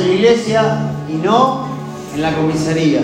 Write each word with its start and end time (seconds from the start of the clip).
en 0.00 0.08
la 0.08 0.14
iglesia 0.14 0.78
y 1.08 1.14
no 1.14 1.66
en 2.14 2.22
la 2.22 2.34
comisaría. 2.34 3.02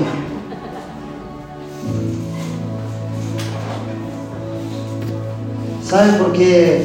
¿Saben 5.85 6.19
por 6.19 6.33
qué 6.33 6.85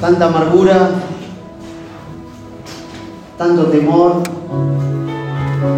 tanta 0.00 0.26
amargura, 0.26 0.90
tanto 3.36 3.64
temor? 3.64 4.22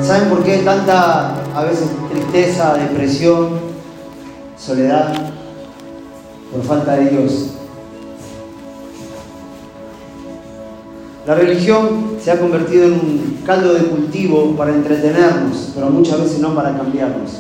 ¿Saben 0.00 0.28
por 0.28 0.44
qué 0.44 0.58
tanta, 0.58 1.34
a 1.54 1.64
veces, 1.64 1.88
tristeza, 2.12 2.74
depresión, 2.74 3.60
soledad? 4.56 5.12
Por 6.52 6.62
falta 6.62 6.96
de 6.96 7.10
Dios. 7.10 7.51
La 11.26 11.36
religión 11.36 12.16
se 12.20 12.32
ha 12.32 12.40
convertido 12.40 12.86
en 12.86 12.92
un 12.94 13.38
caldo 13.46 13.74
de 13.74 13.84
cultivo 13.84 14.56
para 14.56 14.74
entretenernos, 14.74 15.70
pero 15.72 15.88
muchas 15.88 16.20
veces 16.20 16.40
no 16.40 16.52
para 16.52 16.76
cambiarnos. 16.76 17.30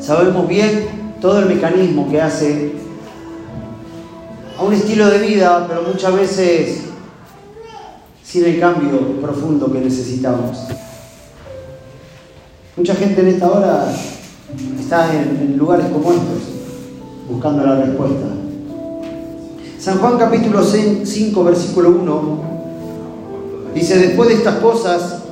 Sabemos 0.00 0.48
bien 0.48 1.16
todo 1.20 1.40
el 1.40 1.46
mecanismo 1.46 2.08
que 2.10 2.22
hace 2.22 2.72
a 4.58 4.62
un 4.62 4.72
estilo 4.72 5.10
de 5.10 5.18
vida, 5.18 5.66
pero 5.68 5.82
muchas 5.82 6.14
veces 6.14 6.84
sin 8.24 8.46
el 8.46 8.58
cambio 8.58 9.20
profundo 9.20 9.70
que 9.70 9.80
necesitamos. 9.80 10.66
Mucha 12.78 12.94
gente 12.94 13.20
en 13.20 13.28
esta 13.28 13.50
hora 13.50 13.94
está 14.80 15.14
en, 15.14 15.58
lugares 15.58 15.86
como 15.92 16.12
estos, 16.12 16.48
buscando 17.30 17.66
la 17.66 17.76
respuesta. 17.84 18.26
San 19.78 19.98
Juan 19.98 20.16
capítulo 20.16 20.64
5, 20.64 21.44
versículo 21.44 21.90
1 21.90 22.53
Dice, 23.74 23.98
después 23.98 24.28
de 24.28 24.36
estas 24.36 24.56
cosas, 24.56 25.22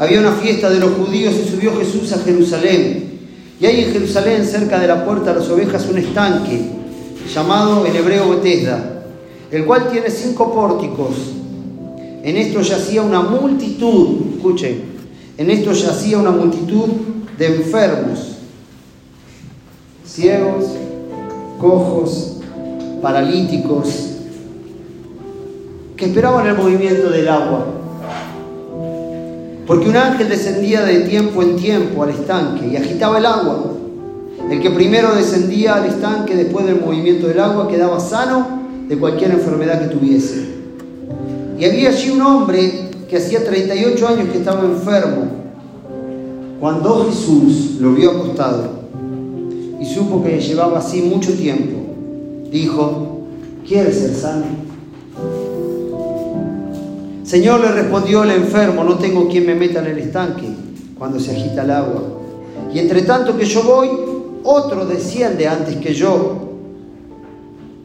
había 0.00 0.20
una 0.20 0.32
fiesta 0.32 0.68
de 0.68 0.80
los 0.80 0.92
judíos 0.92 1.34
y 1.34 1.48
subió 1.48 1.76
Jesús 1.78 2.12
a 2.12 2.18
Jerusalén. 2.18 3.20
Y 3.60 3.66
hay 3.66 3.84
en 3.84 3.92
Jerusalén, 3.92 4.44
cerca 4.44 4.80
de 4.80 4.88
la 4.88 5.04
puerta 5.04 5.32
de 5.32 5.38
las 5.38 5.48
ovejas, 5.48 5.86
un 5.88 5.98
estanque 5.98 6.60
llamado 7.32 7.86
el 7.86 7.94
hebreo 7.94 8.30
Betesda, 8.30 9.04
el 9.50 9.64
cual 9.64 9.88
tiene 9.90 10.10
cinco 10.10 10.52
pórticos. 10.52 11.14
En 12.24 12.36
esto 12.36 12.60
yacía 12.60 13.02
una 13.02 13.20
multitud, 13.20 14.34
escuchen, 14.36 14.82
en 15.38 15.50
esto 15.50 15.72
yacía 15.72 16.18
una 16.18 16.30
multitud 16.30 16.88
de 17.38 17.46
enfermos, 17.46 18.36
ciegos, 20.04 20.64
cojos, 21.60 22.38
paralíticos, 23.00 23.88
que 25.96 26.06
esperaban 26.06 26.46
el 26.48 26.56
movimiento 26.56 27.10
del 27.10 27.28
agua. 27.28 27.81
Porque 29.66 29.88
un 29.88 29.96
ángel 29.96 30.28
descendía 30.28 30.82
de 30.82 31.00
tiempo 31.00 31.42
en 31.42 31.56
tiempo 31.56 32.02
al 32.02 32.10
estanque 32.10 32.68
y 32.68 32.76
agitaba 32.76 33.18
el 33.18 33.26
agua. 33.26 33.72
El 34.50 34.60
que 34.60 34.70
primero 34.70 35.14
descendía 35.14 35.76
al 35.76 35.86
estanque 35.86 36.34
después 36.34 36.66
del 36.66 36.80
movimiento 36.80 37.28
del 37.28 37.40
agua 37.40 37.68
quedaba 37.68 38.00
sano 38.00 38.62
de 38.88 38.98
cualquier 38.98 39.30
enfermedad 39.30 39.80
que 39.80 39.94
tuviese. 39.94 40.46
Y 41.58 41.64
había 41.64 41.90
allí 41.90 42.10
un 42.10 42.22
hombre 42.22 42.90
que 43.08 43.16
hacía 43.16 43.44
38 43.44 44.08
años 44.08 44.28
que 44.30 44.38
estaba 44.38 44.64
enfermo. 44.64 45.42
Cuando 46.58 47.06
Jesús 47.06 47.76
lo 47.80 47.92
vio 47.92 48.10
acostado 48.10 48.82
y 49.80 49.84
supo 49.84 50.22
que 50.22 50.40
llevaba 50.40 50.78
así 50.78 51.02
mucho 51.02 51.32
tiempo, 51.34 51.78
dijo, 52.50 53.20
¿quieres 53.66 53.98
ser 53.98 54.14
sano? 54.14 54.61
Señor 57.24 57.60
le 57.60 57.68
respondió 57.68 58.24
el 58.24 58.32
enfermo, 58.32 58.82
no 58.84 58.98
tengo 58.98 59.28
quien 59.28 59.46
me 59.46 59.54
meta 59.54 59.80
en 59.80 59.86
el 59.86 59.98
estanque 59.98 60.48
cuando 60.98 61.20
se 61.20 61.30
agita 61.30 61.62
el 61.62 61.70
agua. 61.70 62.02
Y 62.74 62.78
entre 62.78 63.02
tanto 63.02 63.36
que 63.36 63.44
yo 63.44 63.62
voy, 63.62 63.88
otro 64.44 64.86
desciende 64.86 65.46
antes 65.46 65.76
que 65.76 65.94
yo. 65.94 66.50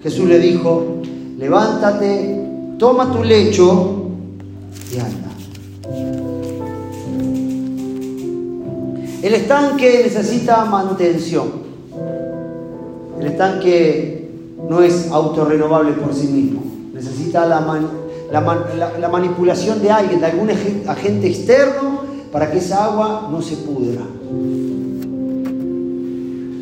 Jesús 0.01 0.27
le 0.27 0.39
dijo, 0.39 1.01
levántate, 1.37 2.41
toma 2.77 3.11
tu 3.11 3.23
lecho 3.23 4.09
y 4.93 4.99
anda. 4.99 5.27
El 9.21 9.33
estanque 9.33 10.01
necesita 10.03 10.65
mantención. 10.65 11.67
El 13.19 13.27
estanque 13.27 14.29
no 14.69 14.81
es 14.81 15.11
autorrenovable 15.11 15.93
por 15.93 16.13
sí 16.13 16.27
mismo. 16.27 16.63
Necesita 16.93 17.45
la, 17.45 17.61
man 17.61 18.06
la, 18.31 19.09
manipulación 19.09 19.81
de 19.81 19.91
alguien, 19.91 20.19
de 20.19 20.25
algún 20.25 20.49
agente 20.49 21.27
externo, 21.27 22.01
para 22.31 22.51
que 22.51 22.57
esa 22.57 22.85
agua 22.85 23.29
no 23.31 23.41
se 23.41 23.55
pudra. 23.57 24.01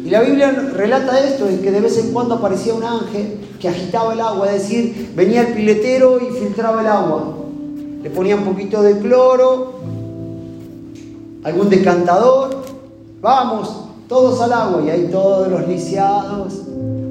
Y 0.05 0.09
la 0.09 0.21
Biblia 0.21 0.51
relata 0.51 1.19
esto, 1.19 1.47
es 1.47 1.59
que 1.59 1.71
de 1.71 1.81
vez 1.81 1.97
en 1.97 2.13
cuando 2.13 2.35
aparecía 2.35 2.75
un 2.75 2.83
ángel 2.83 3.39
que 3.59 3.67
agitaba 3.67 4.13
el 4.13 4.21
agua, 4.21 4.47
es 4.51 4.61
decir, 4.61 5.13
venía 5.15 5.41
el 5.41 5.53
piletero 5.53 6.19
y 6.19 6.31
filtraba 6.35 6.81
el 6.81 6.87
agua. 6.87 7.37
Le 8.03 8.09
ponía 8.11 8.35
un 8.35 8.43
poquito 8.43 8.83
de 8.83 8.99
cloro, 8.99 9.79
algún 11.43 11.69
decantador, 11.69 12.63
vamos, 13.19 13.75
todos 14.07 14.39
al 14.41 14.53
agua, 14.53 14.83
y 14.85 14.91
ahí 14.91 15.09
todos 15.11 15.47
los 15.47 15.67
lisiados, 15.67 16.53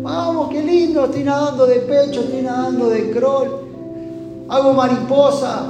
vamos, 0.03 0.51
qué 0.51 0.63
lindo, 0.63 1.07
estoy 1.07 1.25
nadando 1.25 1.67
de 1.67 1.81
pecho, 1.81 2.21
estoy 2.21 2.43
nadando 2.43 2.89
de 2.89 3.11
crawl 3.11 3.64
hago 4.49 4.73
mariposa, 4.73 5.67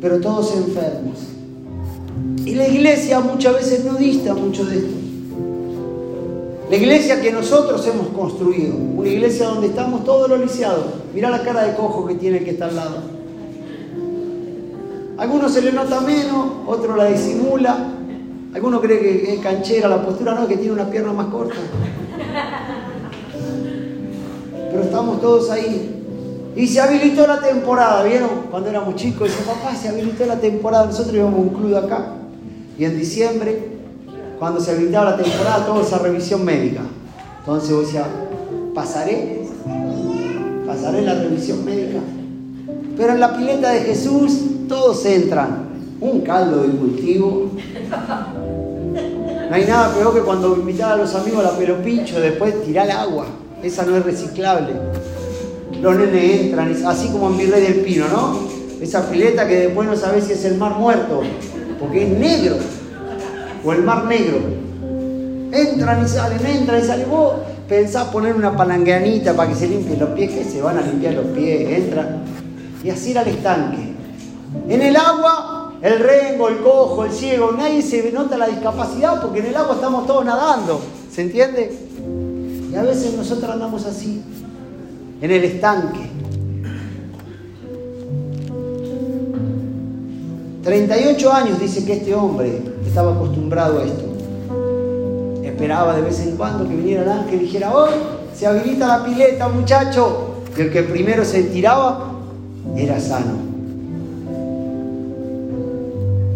pero 0.00 0.20
todos 0.20 0.54
enfermos. 0.54 1.18
Y 2.44 2.54
la 2.54 2.68
iglesia 2.68 3.20
muchas 3.20 3.54
veces 3.54 3.84
no 3.84 3.94
dista 3.94 4.34
mucho 4.34 4.64
de 4.64 4.76
esto. 4.76 4.96
La 6.70 6.76
iglesia 6.76 7.20
que 7.20 7.30
nosotros 7.30 7.86
hemos 7.86 8.08
construido, 8.08 8.74
una 8.76 9.08
iglesia 9.08 9.48
donde 9.48 9.68
estamos 9.68 10.04
todos 10.04 10.28
los 10.28 10.40
lisiados. 10.40 10.84
Mirá 11.14 11.30
la 11.30 11.42
cara 11.42 11.64
de 11.64 11.76
cojo 11.76 12.06
que 12.06 12.14
tiene 12.14 12.38
el 12.38 12.44
que 12.44 12.50
está 12.50 12.66
al 12.66 12.76
lado. 12.76 12.96
algunos 15.18 15.52
se 15.52 15.62
le 15.62 15.72
nota 15.72 16.00
menos, 16.00 16.46
otro 16.66 16.96
la 16.96 17.06
disimula. 17.06 17.92
Algunos 18.52 18.80
cree 18.80 18.98
que 18.98 19.34
es 19.34 19.40
canchera 19.40 19.88
la 19.88 20.02
postura, 20.02 20.34
no, 20.34 20.48
que 20.48 20.56
tiene 20.56 20.72
una 20.72 20.90
pierna 20.90 21.12
más 21.12 21.26
corta. 21.26 21.56
Pero 24.70 24.82
estamos 24.82 25.20
todos 25.20 25.50
ahí 25.50 26.05
y 26.56 26.66
se 26.66 26.80
habilitó 26.80 27.26
la 27.26 27.38
temporada, 27.38 28.02
¿vieron? 28.02 28.30
Cuando 28.50 28.70
éramos 28.70 28.94
chicos, 28.96 29.28
dice, 29.28 29.42
papá, 29.42 29.76
se 29.76 29.90
habilitó 29.90 30.24
la 30.24 30.36
temporada, 30.36 30.86
nosotros 30.86 31.14
íbamos 31.14 31.38
un 31.38 31.50
club 31.50 31.76
acá. 31.76 32.14
Y 32.78 32.86
en 32.86 32.98
diciembre, 32.98 33.72
cuando 34.38 34.58
se 34.58 34.70
habilitaba 34.70 35.10
la 35.10 35.16
temporada, 35.18 35.66
toda 35.66 35.82
esa 35.82 35.98
revisión 35.98 36.42
médica. 36.46 36.80
Entonces 37.40 37.72
vos 37.72 37.84
decía, 37.84 38.06
pasaré, 38.74 39.42
pasaré 40.66 41.02
la 41.02 41.14
revisión 41.16 41.62
médica. 41.62 41.98
Pero 42.96 43.12
en 43.12 43.20
la 43.20 43.36
pileta 43.36 43.72
de 43.72 43.80
Jesús 43.80 44.40
todos 44.66 45.04
entran. 45.04 45.66
Un 46.00 46.22
caldo 46.22 46.62
de 46.62 46.68
cultivo. 46.70 47.50
No 49.48 49.54
hay 49.54 49.64
nada 49.66 49.94
peor 49.94 50.14
que 50.14 50.20
cuando 50.20 50.56
invitaba 50.56 50.94
a 50.94 50.96
los 50.96 51.14
amigos 51.14 51.44
a 51.44 51.52
la 51.52 51.58
pelopincho, 51.58 52.18
después 52.18 52.64
tirar 52.64 52.90
agua. 52.90 53.26
Esa 53.62 53.84
no 53.84 53.96
es 53.96 54.04
reciclable 54.04 54.72
los 55.80 55.96
nenes 55.96 56.40
entran, 56.40 56.74
así 56.86 57.08
como 57.08 57.30
en 57.30 57.38
Virrey 57.38 57.62
del 57.62 57.80
Pino, 57.80 58.06
¿no? 58.08 58.38
Esa 58.80 59.08
pileta 59.08 59.46
que 59.46 59.56
después 59.56 59.88
no 59.88 59.96
sabes 59.96 60.24
si 60.24 60.32
es 60.32 60.44
el 60.44 60.56
mar 60.56 60.76
muerto, 60.76 61.22
porque 61.80 62.04
es 62.04 62.18
negro, 62.18 62.56
o 63.64 63.72
el 63.72 63.82
mar 63.82 64.04
negro. 64.04 64.38
Entran 65.52 66.04
y 66.04 66.08
salen, 66.08 66.44
entran 66.44 66.82
y 66.82 66.86
salen. 66.86 67.10
Vos 67.10 67.34
pensás 67.68 68.08
poner 68.08 68.34
una 68.34 68.56
palangueanita 68.56 69.34
para 69.34 69.50
que 69.50 69.56
se 69.56 69.68
limpien 69.68 69.98
los 69.98 70.10
pies, 70.10 70.30
que 70.30 70.44
se 70.44 70.60
van 70.60 70.78
a 70.78 70.82
limpiar 70.82 71.14
los 71.14 71.26
pies, 71.26 71.78
entran. 71.78 72.22
Y 72.84 72.90
así 72.90 73.12
era 73.12 73.22
el 73.22 73.28
estanque. 73.28 73.94
En 74.68 74.82
el 74.82 74.96
agua, 74.96 75.74
el 75.82 75.98
rengo, 75.98 76.48
el 76.48 76.58
cojo, 76.58 77.04
el 77.04 77.12
ciego, 77.12 77.52
nadie 77.52 77.82
se 77.82 78.10
nota 78.12 78.36
la 78.36 78.48
discapacidad 78.48 79.20
porque 79.20 79.40
en 79.40 79.46
el 79.46 79.56
agua 79.56 79.74
estamos 79.74 80.06
todos 80.06 80.24
nadando. 80.24 80.80
¿Se 81.12 81.22
entiende? 81.22 81.72
Y 82.70 82.74
a 82.76 82.82
veces 82.82 83.14
nosotros 83.14 83.50
andamos 83.50 83.86
así, 83.86 84.22
en 85.20 85.30
el 85.30 85.44
estanque. 85.44 86.10
38 90.62 91.32
años 91.32 91.60
dice 91.60 91.84
que 91.84 91.92
este 91.94 92.14
hombre 92.14 92.60
estaba 92.84 93.14
acostumbrado 93.14 93.78
a 93.78 93.84
esto. 93.84 94.04
Esperaba 95.44 95.94
de 95.94 96.02
vez 96.02 96.20
en 96.20 96.36
cuando 96.36 96.68
que 96.68 96.74
viniera 96.74 97.04
el 97.04 97.08
ángel 97.08 97.40
y 97.40 97.44
dijera, 97.44 97.74
hoy 97.74 97.90
se 98.36 98.46
habilita 98.46 98.88
la 98.88 99.04
pileta, 99.04 99.48
muchacho. 99.48 100.42
Y 100.56 100.60
el 100.62 100.72
que 100.72 100.82
primero 100.82 101.24
se 101.24 101.44
tiraba 101.44 102.12
era 102.76 102.98
sano. 102.98 103.34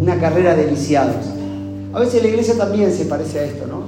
Una 0.00 0.18
carrera 0.18 0.54
de 0.54 0.70
lisiados. 0.70 1.26
A 1.92 1.98
veces 1.98 2.22
la 2.22 2.28
iglesia 2.28 2.56
también 2.56 2.92
se 2.92 3.06
parece 3.06 3.40
a 3.40 3.44
esto, 3.44 3.66
¿no? 3.66 3.79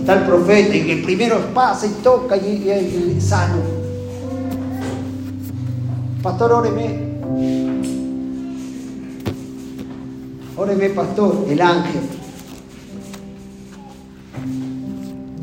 Está 0.00 0.14
el 0.14 0.24
profeta 0.24 0.74
y 0.74 0.86
que 0.86 0.96
primero 1.04 1.38
pasa 1.52 1.86
y 1.86 1.90
toca 2.02 2.34
y, 2.36 2.70
es 2.70 3.22
sano. 3.22 3.56
Pastor, 6.22 6.52
óreme. 6.52 7.10
Óreme, 10.56 10.88
pastor, 10.90 11.44
el 11.48 11.60
ángel. 11.60 12.00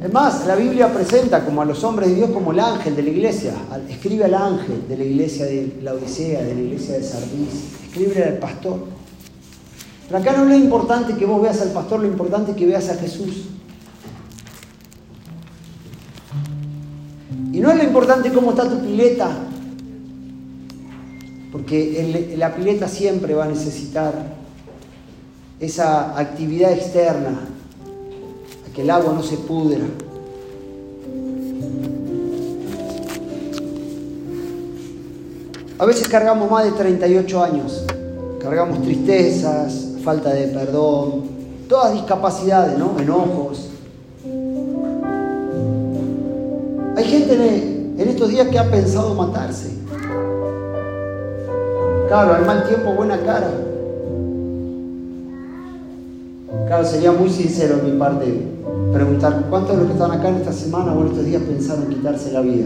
Es 0.04 0.12
más, 0.12 0.48
la 0.48 0.56
Biblia 0.56 0.92
presenta 0.92 1.46
como 1.46 1.62
a 1.62 1.66
los 1.66 1.84
hombres 1.84 2.10
de 2.10 2.16
Dios 2.16 2.32
como 2.32 2.52
el 2.52 2.60
ángel 2.60 2.96
de 2.96 3.04
la 3.04 3.10
iglesia. 3.10 3.54
Escribe 3.88 4.26
al 4.26 4.34
ángel 4.34 4.88
de 4.90 4.98
la 4.98 5.04
iglesia 5.04 5.46
de 5.46 5.80
la 5.84 5.94
Odisea, 5.94 6.42
de 6.42 6.56
la 6.56 6.62
iglesia 6.62 6.96
de 6.96 7.04
Sardis. 7.04 7.90
Escribe 7.90 8.24
al 8.24 8.38
pastor. 8.40 8.80
Pero 10.08 10.20
acá 10.20 10.34
no 10.36 10.44
es 10.44 10.50
lo 10.50 10.56
importante 10.56 11.14
que 11.14 11.26
vos 11.26 11.42
veas 11.42 11.62
al 11.62 11.70
pastor, 11.70 12.00
lo 12.00 12.08
importante 12.08 12.52
es 12.52 12.58
que 12.58 12.66
veas 12.66 12.90
a 12.90 12.96
Jesús. 12.96 13.50
Y 17.58 17.60
no 17.60 17.72
es 17.72 17.78
lo 17.78 17.84
importante 17.86 18.32
cómo 18.32 18.52
está 18.52 18.70
tu 18.70 18.80
pileta, 18.80 19.32
porque 21.52 22.36
la 22.38 22.56
pileta 22.56 22.88
siempre 22.88 23.34
va 23.34 23.46
a 23.46 23.48
necesitar 23.48 24.14
esa 25.60 26.20
actividad 26.20 26.72
externa, 26.72 27.32
a 28.70 28.76
que 28.76 28.84
el 28.84 28.92
agua 28.92 29.12
no 29.12 29.24
se 29.24 29.38
pudra. 29.38 29.80
A 35.80 35.86
veces 35.88 36.08
cargamos 36.10 36.52
más 36.52 36.64
de 36.64 36.74
38 36.74 37.44
años, 37.44 37.86
cargamos 38.40 38.84
tristezas, 38.84 39.94
falta 40.04 40.32
de 40.32 40.46
perdón, 40.50 41.24
todas 41.68 41.94
discapacidades, 41.94 42.78
¿no? 42.78 43.00
Enojos. 43.00 43.67
Gente 47.08 47.94
en 47.98 48.10
estos 48.10 48.30
días 48.30 48.50
que 48.50 48.60
ha 48.60 48.70
pensado 48.70 49.16
matarse. 49.16 49.72
Claro, 52.10 52.34
al 52.34 52.46
mal 52.46 52.68
tiempo, 52.68 52.92
buena 52.96 53.18
cara. 53.22 53.50
Claro, 56.68 56.86
sería 56.86 57.14
muy 57.14 57.30
sincero 57.30 57.80
en 57.80 57.94
mi 57.94 57.98
parte 57.98 58.26
preguntar 58.92 59.46
cuántos 59.50 59.72
de 59.72 59.78
los 59.78 59.88
que 59.88 59.94
están 59.94 60.12
acá 60.12 60.28
en 60.28 60.36
esta 60.36 60.52
semana 60.52 60.92
o 60.92 61.02
en 61.02 61.08
estos 61.08 61.26
días 61.26 61.42
pensaron 61.44 61.88
quitarse 61.88 62.34
la 62.34 62.42
vida. 62.42 62.66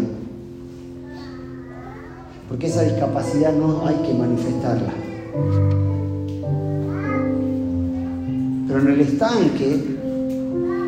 Porque 2.49 2.65
esa 2.65 2.81
discapacidad 2.81 3.53
no 3.53 3.85
hay 3.85 3.95
que 3.97 4.13
manifestarla. 4.15 4.91
Pero 8.67 8.79
en 8.79 8.87
el 8.87 9.01
estanque 9.01 9.97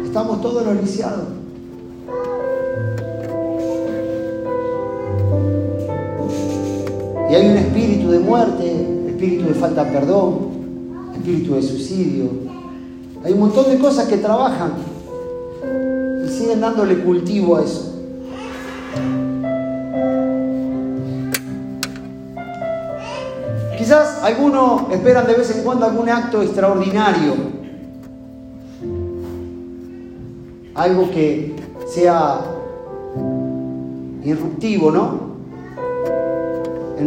estamos 0.05 0.41
todos 0.41 0.65
los 0.65 0.75
lisiados. 0.75 1.42
Y 7.33 7.35
hay 7.35 7.49
un 7.49 7.57
espíritu 7.57 8.11
de 8.11 8.19
muerte, 8.19 8.87
espíritu 9.07 9.45
de 9.45 9.55
falta 9.55 9.83
de 9.83 9.91
perdón, 9.91 10.49
espíritu 11.15 11.55
de 11.55 11.63
suicidio. 11.63 12.29
Hay 13.23 13.33
un 13.33 13.39
montón 13.39 13.71
de 13.71 13.79
cosas 13.79 14.07
que 14.07 14.17
trabajan 14.17 14.73
y 16.23 16.29
siguen 16.29 16.61
dándole 16.61 16.99
cultivo 16.99 17.55
a 17.55 17.63
eso. 17.63 17.91
Quizás 23.79 24.21
algunos 24.21 24.91
esperan 24.91 25.25
de 25.25 25.33
vez 25.33 25.57
en 25.57 25.63
cuando 25.63 25.87
algún 25.87 26.07
acto 26.09 26.43
extraordinario, 26.43 27.33
algo 30.75 31.09
que 31.09 31.55
sea 31.87 32.41
irruptivo, 34.23 34.91
¿no? 34.91 35.32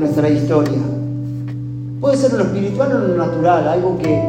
Nuestra 0.00 0.28
historia. 0.28 0.78
Puede 2.00 2.16
ser 2.16 2.32
lo 2.34 2.44
espiritual 2.44 2.92
o 2.92 2.98
lo 2.98 3.16
natural, 3.16 3.68
algo 3.68 3.98
que, 3.98 4.22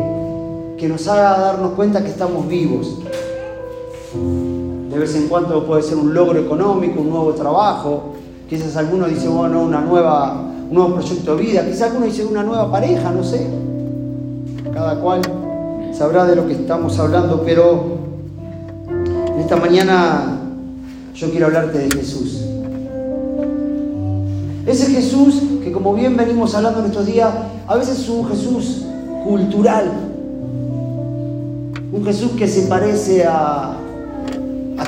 que 0.78 0.88
nos 0.88 1.08
haga 1.08 1.40
darnos 1.40 1.74
cuenta 1.74 2.04
que 2.04 2.10
estamos 2.10 2.48
vivos. 2.48 3.00
De 4.90 4.98
vez 4.98 5.16
en 5.16 5.28
cuando 5.28 5.66
puede 5.66 5.84
ser 5.84 5.98
un 5.98 6.14
logro 6.14 6.40
económico, 6.40 7.02
un 7.02 7.10
nuevo 7.10 7.31
trabajo. 7.34 8.14
Quizás 8.50 8.75
alguno 8.78 9.08
dice, 9.08 9.28
bueno, 9.28 9.62
una 9.62 9.81
nueva, 9.81 10.42
un 10.69 10.74
nuevo 10.74 10.96
proyecto 10.96 11.36
de 11.36 11.44
vida. 11.44 11.66
Quizás 11.66 11.84
alguno 11.84 12.06
dice 12.06 12.25
una 12.25 12.44
nueva 12.44 12.72
pareja, 12.72 13.12
no 13.12 13.24
sé. 13.24 13.46
Cada 14.74 15.00
cual 15.00 15.22
sabrá 15.94 16.25
de 16.25 16.36
lo 16.36 16.48
que 16.48 16.54
estamos 16.54 16.98
hablando, 17.00 17.44
pero 17.46 17.98
esta 19.40 19.56
mañana 19.56 20.40
yo 21.14 21.30
quiero 21.31 21.48
hablarte 21.48 21.80
de 21.80 21.92
Jesús. 21.92 22.44
Ese 24.66 24.92
Jesús 24.92 25.44
que 25.68 25.74
como 25.74 25.94
bien 25.94 26.16
venimos 26.16 26.56
hablando 26.56 26.80
en 26.80 26.86
estos 26.86 27.06
días, 27.06 27.30
a 27.68 27.75
veces 27.75 28.00
es 28.00 28.10
un 28.10 28.25
Jesús 28.28 28.86
cultural. 29.25 29.92
Un 31.92 32.06
Jesús 32.06 32.31
que 32.38 32.48
se 32.48 32.68
parece 32.68 33.25
a, 33.25 33.74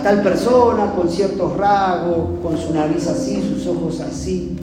tal 0.01 0.23
persona 0.23 0.93
con 0.95 1.09
ciertos 1.09 1.57
rasgos, 1.57 2.39
con 2.41 2.57
su 2.57 2.73
nariz 2.73 3.07
así, 3.07 3.41
sus 3.41 3.67
ojos 3.67 3.99
así. 3.99 4.55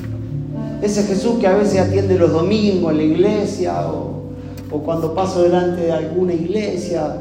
Ese 0.80 1.02
Jesús 1.02 1.38
que 1.38 1.46
a 1.46 1.54
veces 1.54 1.80
atiende 1.80 2.18
los 2.18 2.32
domingos 2.32 2.92
en 2.92 2.96
la 2.96 3.02
iglesia 3.02 3.86
o, 3.86 4.22
o 4.70 4.78
cuando 4.78 5.14
paso 5.14 5.42
delante 5.42 5.82
de 5.82 5.92
alguna 5.92 6.32
iglesia, 6.32 7.18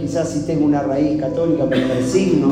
quizás 0.00 0.30
si 0.30 0.40
tengo 0.40 0.64
una 0.64 0.82
raíz 0.82 1.20
católica 1.20 1.66
me 1.66 1.76
persigno, 1.76 2.48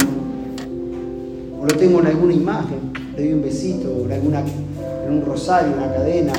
o 1.61 1.65
lo 1.65 1.77
tengo 1.77 1.99
en 1.99 2.07
alguna 2.07 2.35
imagen 2.35 3.07
le 3.17 3.25
doy 3.25 3.33
un 3.33 3.43
besito, 3.43 3.89
en, 4.05 4.13
alguna, 4.13 4.45
en 5.07 5.13
un 5.13 5.25
rosario, 5.25 5.75
una 5.77 5.93
cadena. 5.93 6.33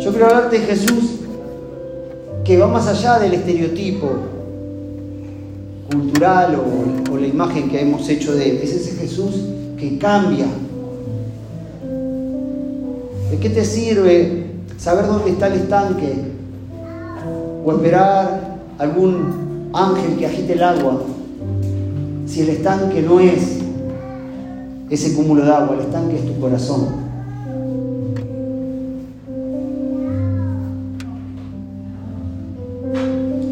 Yo 0.00 0.10
quiero 0.10 0.26
hablarte 0.26 0.58
de 0.58 0.66
Jesús 0.66 1.20
que 2.44 2.58
va 2.58 2.66
más 2.66 2.86
allá 2.88 3.18
del 3.18 3.34
estereotipo 3.34 4.08
cultural 5.92 6.56
o, 6.56 7.12
o 7.12 7.16
la 7.16 7.26
imagen 7.26 7.68
que 7.68 7.80
hemos 7.80 8.08
hecho 8.08 8.34
de 8.34 8.50
él. 8.50 8.60
Es 8.62 8.74
ese 8.74 8.96
Jesús 8.96 9.36
que 9.78 9.98
cambia. 9.98 10.46
¿De 13.30 13.38
qué 13.38 13.50
te 13.50 13.64
sirve 13.64 14.46
saber 14.78 15.06
dónde 15.06 15.30
está 15.30 15.46
el 15.46 15.54
estanque? 15.54 16.14
O 17.64 17.72
esperar 17.72 18.58
algún 18.78 19.70
ángel 19.72 20.16
que 20.18 20.26
agite 20.26 20.54
el 20.54 20.62
agua 20.62 21.02
si 22.26 22.42
el 22.42 22.50
estanque 22.50 23.02
no 23.02 23.18
es 23.18 23.59
ese 24.90 25.14
cúmulo 25.14 25.44
de 25.44 25.52
agua, 25.52 25.76
el 25.76 25.82
estanque 25.82 26.16
es 26.16 26.26
tu 26.26 26.40
corazón. 26.40 26.88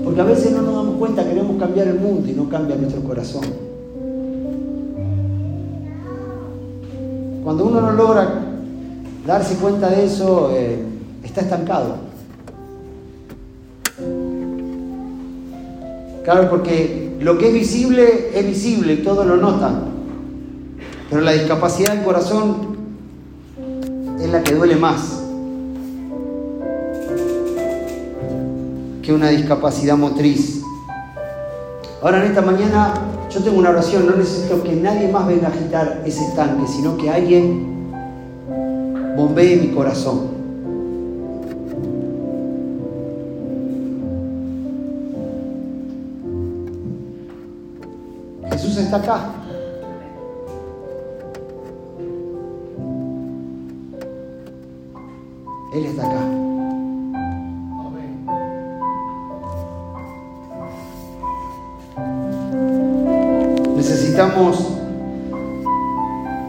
Porque 0.05 0.21
a 0.21 0.25
veces 0.25 0.51
no 0.51 0.63
nos 0.63 0.75
damos 0.75 0.97
cuenta, 0.97 1.25
queremos 1.25 1.57
cambiar 1.61 1.87
el 1.87 2.01
mundo 2.01 2.29
y 2.29 2.33
no 2.33 2.49
cambia 2.49 2.75
nuestro 2.75 3.03
corazón. 3.03 3.45
Cuando 7.45 7.67
uno 7.67 7.81
no 7.83 7.93
logra 7.93 8.45
darse 9.25 9.55
cuenta 9.55 9.91
de 9.91 10.05
eso, 10.05 10.51
eh, 10.53 10.83
está 11.23 11.43
estancado. 11.43 12.09
Claro, 16.25 16.51
porque 16.51 17.17
lo 17.21 17.39
que 17.39 17.49
es 17.49 17.55
visible 17.55 18.31
es 18.35 18.45
visible 18.45 18.95
y 18.95 19.03
todos 19.03 19.25
lo 19.25 19.37
notan. 19.37 19.98
Pero 21.11 21.23
la 21.23 21.33
discapacidad 21.33 21.95
del 21.95 22.05
corazón 22.05 22.77
es 24.21 24.31
la 24.31 24.43
que 24.43 24.55
duele 24.55 24.77
más 24.77 25.23
que 29.03 29.13
una 29.15 29.29
discapacidad 29.29 29.97
motriz. 29.97 30.63
Ahora 32.03 32.23
en 32.23 32.31
esta 32.31 32.43
mañana 32.43 32.93
yo 33.31 33.43
tengo 33.43 33.59
una 33.59 33.71
oración, 33.71 34.07
no 34.07 34.17
necesito 34.17 34.63
que 34.63 34.77
nadie 34.77 35.09
más 35.09 35.27
venga 35.27 35.49
a 35.49 35.51
agitar 35.51 36.03
ese 36.05 36.25
estanque, 36.27 36.67
sino 36.67 36.97
que 36.99 37.09
alguien 37.09 37.91
bombee 39.17 39.57
mi 39.57 39.69
corazón. 39.69 40.29
Jesús 48.51 48.77
está 48.77 48.97
acá. 48.99 49.38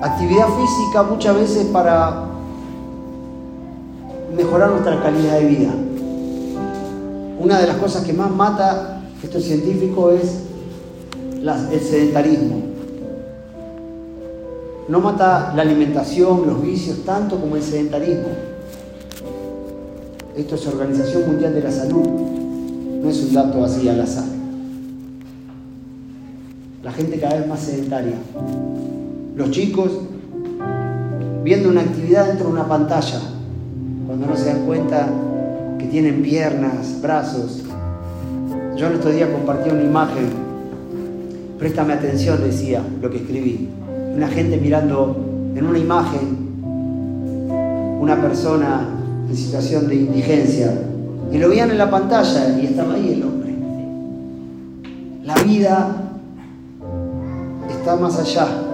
Actividad 0.02 0.48
física 0.48 1.04
muchas 1.04 1.36
veces 1.36 1.66
para 1.68 2.26
mejorar 4.36 4.72
nuestra 4.72 5.02
calidad 5.02 5.40
de 5.40 5.46
vida. 5.46 5.72
Una 7.40 7.60
de 7.60 7.68
las 7.68 7.78
cosas 7.78 8.04
que 8.04 8.14
más 8.14 8.32
mata 8.32 9.02
esto 9.24 9.40
científico 9.40 10.12
es 10.12 10.44
el 11.72 11.80
sedentarismo. 11.82 12.70
no 14.88 15.00
mata 15.00 15.54
la 15.56 15.62
alimentación, 15.62 16.48
los 16.48 16.62
vicios, 16.64 17.06
tanto 17.06 17.40
como 17.40 17.56
el 17.56 17.62
sedentarismo. 17.62 18.30
Esto 20.36 20.56
es 20.56 20.68
Organización 20.68 21.28
Mundial 21.28 21.54
de 21.54 21.62
la 21.62 21.72
Salud, 21.72 22.08
no 23.02 23.10
es 23.10 23.22
un 23.24 23.34
dato 23.34 23.64
así 23.64 23.88
al 23.88 24.02
azar. 24.02 24.26
La 26.82 26.92
gente 26.92 27.20
cada 27.20 27.40
vez 27.40 27.48
más 27.48 27.60
sedentaria. 27.60 28.16
Los 29.40 29.52
chicos 29.52 29.90
viendo 31.46 31.70
una 31.70 31.80
actividad 31.80 32.28
dentro 32.28 32.48
de 32.48 32.52
una 32.52 32.68
pantalla, 32.68 33.22
cuando 34.06 34.28
no 34.28 34.36
se 34.36 34.48
dan 34.48 34.66
cuenta 34.66 35.08
que 35.80 35.86
tienen 35.86 36.22
piernas, 36.22 37.02
brazos. 37.02 37.64
Yo 38.76 38.88
el 38.88 38.96
otro 38.98 39.12
día 39.12 39.32
compartí 39.32 39.70
una 39.70 39.84
imagen, 39.84 40.28
préstame 41.58 41.94
atención, 41.94 42.42
decía 42.44 42.84
lo 43.02 43.10
que 43.10 43.16
escribí. 43.16 43.70
Una 44.14 44.28
gente 44.28 44.58
mirando 44.58 45.16
en 45.56 45.66
una 45.66 45.80
imagen 45.80 46.50
una 48.02 48.22
persona 48.22 48.90
en 49.30 49.38
situación 49.38 49.88
de 49.88 49.96
indigencia 49.96 50.74
y 51.32 51.38
lo 51.38 51.48
veían 51.48 51.72
en 51.72 51.78
la 51.78 51.90
pantalla 51.90 52.60
y 52.60 52.66
estaba 52.66 52.94
ahí 52.94 53.14
el 53.14 53.24
hombre. 53.24 53.56
La 55.24 55.36
vida 55.44 55.96
está 57.70 57.96
más 57.96 58.20
allá. 58.20 58.66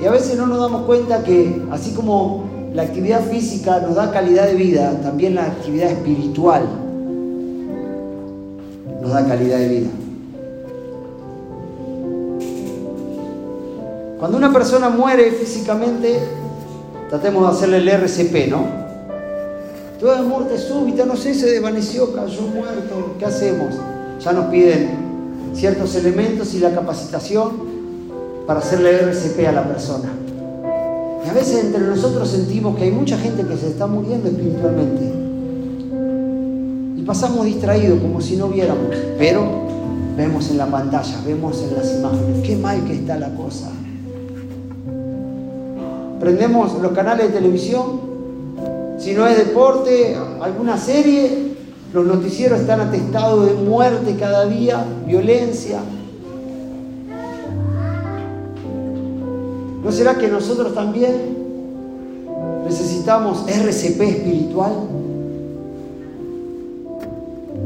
Y 0.00 0.06
a 0.06 0.10
veces 0.10 0.36
no 0.38 0.46
nos 0.46 0.58
damos 0.58 0.86
cuenta 0.86 1.22
que 1.22 1.62
así 1.70 1.92
como 1.92 2.44
la 2.72 2.82
actividad 2.82 3.20
física 3.20 3.80
nos 3.80 3.96
da 3.96 4.10
calidad 4.10 4.46
de 4.46 4.54
vida, 4.54 4.98
también 5.02 5.34
la 5.34 5.44
actividad 5.44 5.90
espiritual 5.90 6.62
nos 9.02 9.12
da 9.12 9.26
calidad 9.26 9.58
de 9.58 9.68
vida. 9.68 9.90
Cuando 14.18 14.38
una 14.38 14.52
persona 14.52 14.88
muere 14.88 15.32
físicamente, 15.32 16.18
tratemos 17.08 17.42
de 17.42 17.48
hacerle 17.56 17.76
el 17.78 17.88
RCP, 17.88 18.50
¿no? 18.50 18.64
Toda 19.98 20.22
muerte 20.22 20.56
súbita, 20.56 21.04
no 21.04 21.16
sé, 21.16 21.34
se 21.34 21.50
desvaneció, 21.50 22.14
cayó 22.14 22.42
muerto, 22.42 23.16
¿qué 23.18 23.26
hacemos? 23.26 23.74
Ya 24.22 24.32
nos 24.32 24.46
piden 24.46 24.90
ciertos 25.54 25.94
elementos 25.94 26.54
y 26.54 26.58
la 26.58 26.70
capacitación 26.70 27.69
para 28.50 28.58
hacerle 28.58 28.90
RCP 28.90 29.46
a 29.46 29.52
la 29.52 29.62
persona. 29.62 30.08
Y 31.24 31.28
a 31.28 31.32
veces 31.32 31.66
entre 31.66 31.86
nosotros 31.86 32.28
sentimos 32.28 32.76
que 32.76 32.82
hay 32.82 32.90
mucha 32.90 33.16
gente 33.16 33.46
que 33.46 33.56
se 33.56 33.68
está 33.68 33.86
muriendo 33.86 34.28
espiritualmente. 34.28 35.04
Y 36.96 37.02
pasamos 37.02 37.46
distraídos 37.46 38.00
como 38.00 38.20
si 38.20 38.34
no 38.34 38.48
viéramos. 38.48 38.86
Pero 39.16 39.46
vemos 40.16 40.50
en 40.50 40.58
la 40.58 40.66
pantalla, 40.66 41.20
vemos 41.24 41.62
en 41.62 41.76
las 41.76 41.94
imágenes. 41.94 42.44
Qué 42.44 42.56
mal 42.56 42.82
que 42.86 42.94
está 42.94 43.20
la 43.20 43.32
cosa. 43.36 43.70
Prendemos 46.18 46.76
los 46.82 46.90
canales 46.90 47.28
de 47.28 47.32
televisión. 47.32 48.00
Si 48.98 49.12
no 49.12 49.28
es 49.28 49.38
deporte, 49.38 50.16
alguna 50.42 50.76
serie, 50.76 51.52
los 51.94 52.04
noticieros 52.04 52.58
están 52.58 52.80
atestados 52.80 53.46
de 53.46 53.54
muerte 53.54 54.16
cada 54.18 54.46
día, 54.46 54.84
violencia, 55.06 55.78
¿No 59.82 59.90
será 59.90 60.18
que 60.18 60.28
nosotros 60.28 60.74
también 60.74 61.36
necesitamos 62.64 63.44
RCP 63.48 64.00
espiritual? 64.00 64.72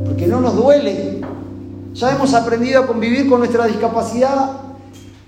Porque 0.06 0.26
no 0.26 0.40
nos 0.40 0.54
duele. 0.54 1.20
Ya 1.94 2.14
hemos 2.14 2.34
aprendido 2.34 2.82
a 2.82 2.86
convivir 2.86 3.28
con 3.28 3.40
nuestra 3.40 3.66
discapacidad, 3.66 4.64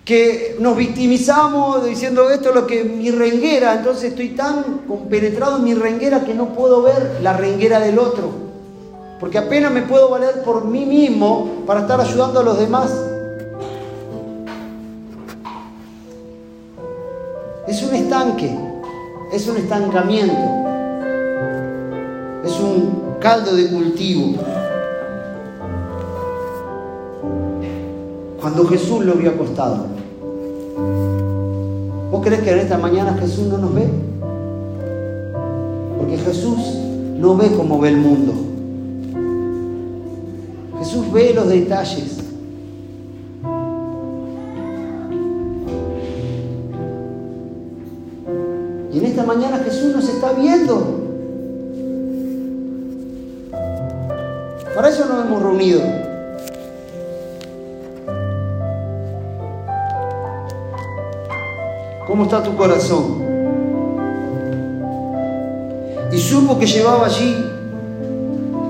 que 0.04 0.56
nos 0.60 0.76
victimizamos 0.76 1.84
diciendo 1.84 2.30
esto 2.30 2.50
es 2.50 2.54
lo 2.54 2.66
que 2.66 2.84
mi 2.84 3.10
renguera, 3.10 3.74
entonces 3.74 4.10
estoy 4.10 4.30
tan 4.30 4.82
compenetrado 4.86 5.56
en 5.56 5.64
mi 5.64 5.74
renguera 5.74 6.24
que 6.24 6.32
no 6.32 6.50
puedo 6.50 6.82
ver 6.82 7.18
la 7.22 7.32
renguera 7.32 7.80
del 7.80 7.98
otro. 7.98 8.30
Porque 9.18 9.38
apenas 9.38 9.72
me 9.72 9.82
puedo 9.82 10.10
valer 10.10 10.42
por 10.44 10.64
mí 10.64 10.86
mismo 10.86 11.64
para 11.66 11.80
estar 11.80 12.00
ayudando 12.00 12.38
a 12.38 12.42
los 12.44 12.58
demás. 12.58 12.92
Es 17.68 17.82
un 17.82 17.94
estanque, 17.96 18.56
es 19.32 19.49
un 19.49 19.56
estancamiento, 19.56 20.37
es 22.44 22.61
un 22.61 23.16
caldo 23.18 23.56
de 23.56 23.66
cultivo. 23.66 24.35
Cuando 28.40 28.66
Jesús 28.68 29.04
lo 29.04 29.14
vio 29.14 29.30
acostado, 29.30 29.87
¿vos 32.12 32.25
crees 32.25 32.42
que 32.42 32.52
en 32.52 32.58
esta 32.61 32.78
mañana 32.78 33.14
Jesús 33.14 33.49
no 33.49 33.58
nos 33.58 33.75
ve? 33.75 33.88
Porque 35.99 36.18
Jesús 36.18 36.58
no 37.18 37.37
ve 37.37 37.50
como 37.56 37.80
ve 37.80 37.88
el 37.88 37.96
mundo. 37.96 38.32
Jesús 40.78 41.12
ve 41.12 41.32
los 41.35 41.49
detalles. 41.49 42.15
Mañana 49.26 49.59
Jesús 49.59 49.95
nos 49.95 50.09
está 50.09 50.33
viendo. 50.33 51.00
Para 54.75 54.88
eso 54.88 55.04
nos 55.06 55.26
hemos 55.26 55.42
reunido. 55.42 55.80
¿Cómo 62.06 62.25
está 62.25 62.42
tu 62.42 62.56
corazón? 62.56 63.26
Y 66.12 66.18
supo 66.18 66.59
que 66.59 66.66
llevaba 66.66 67.06
allí 67.06 67.37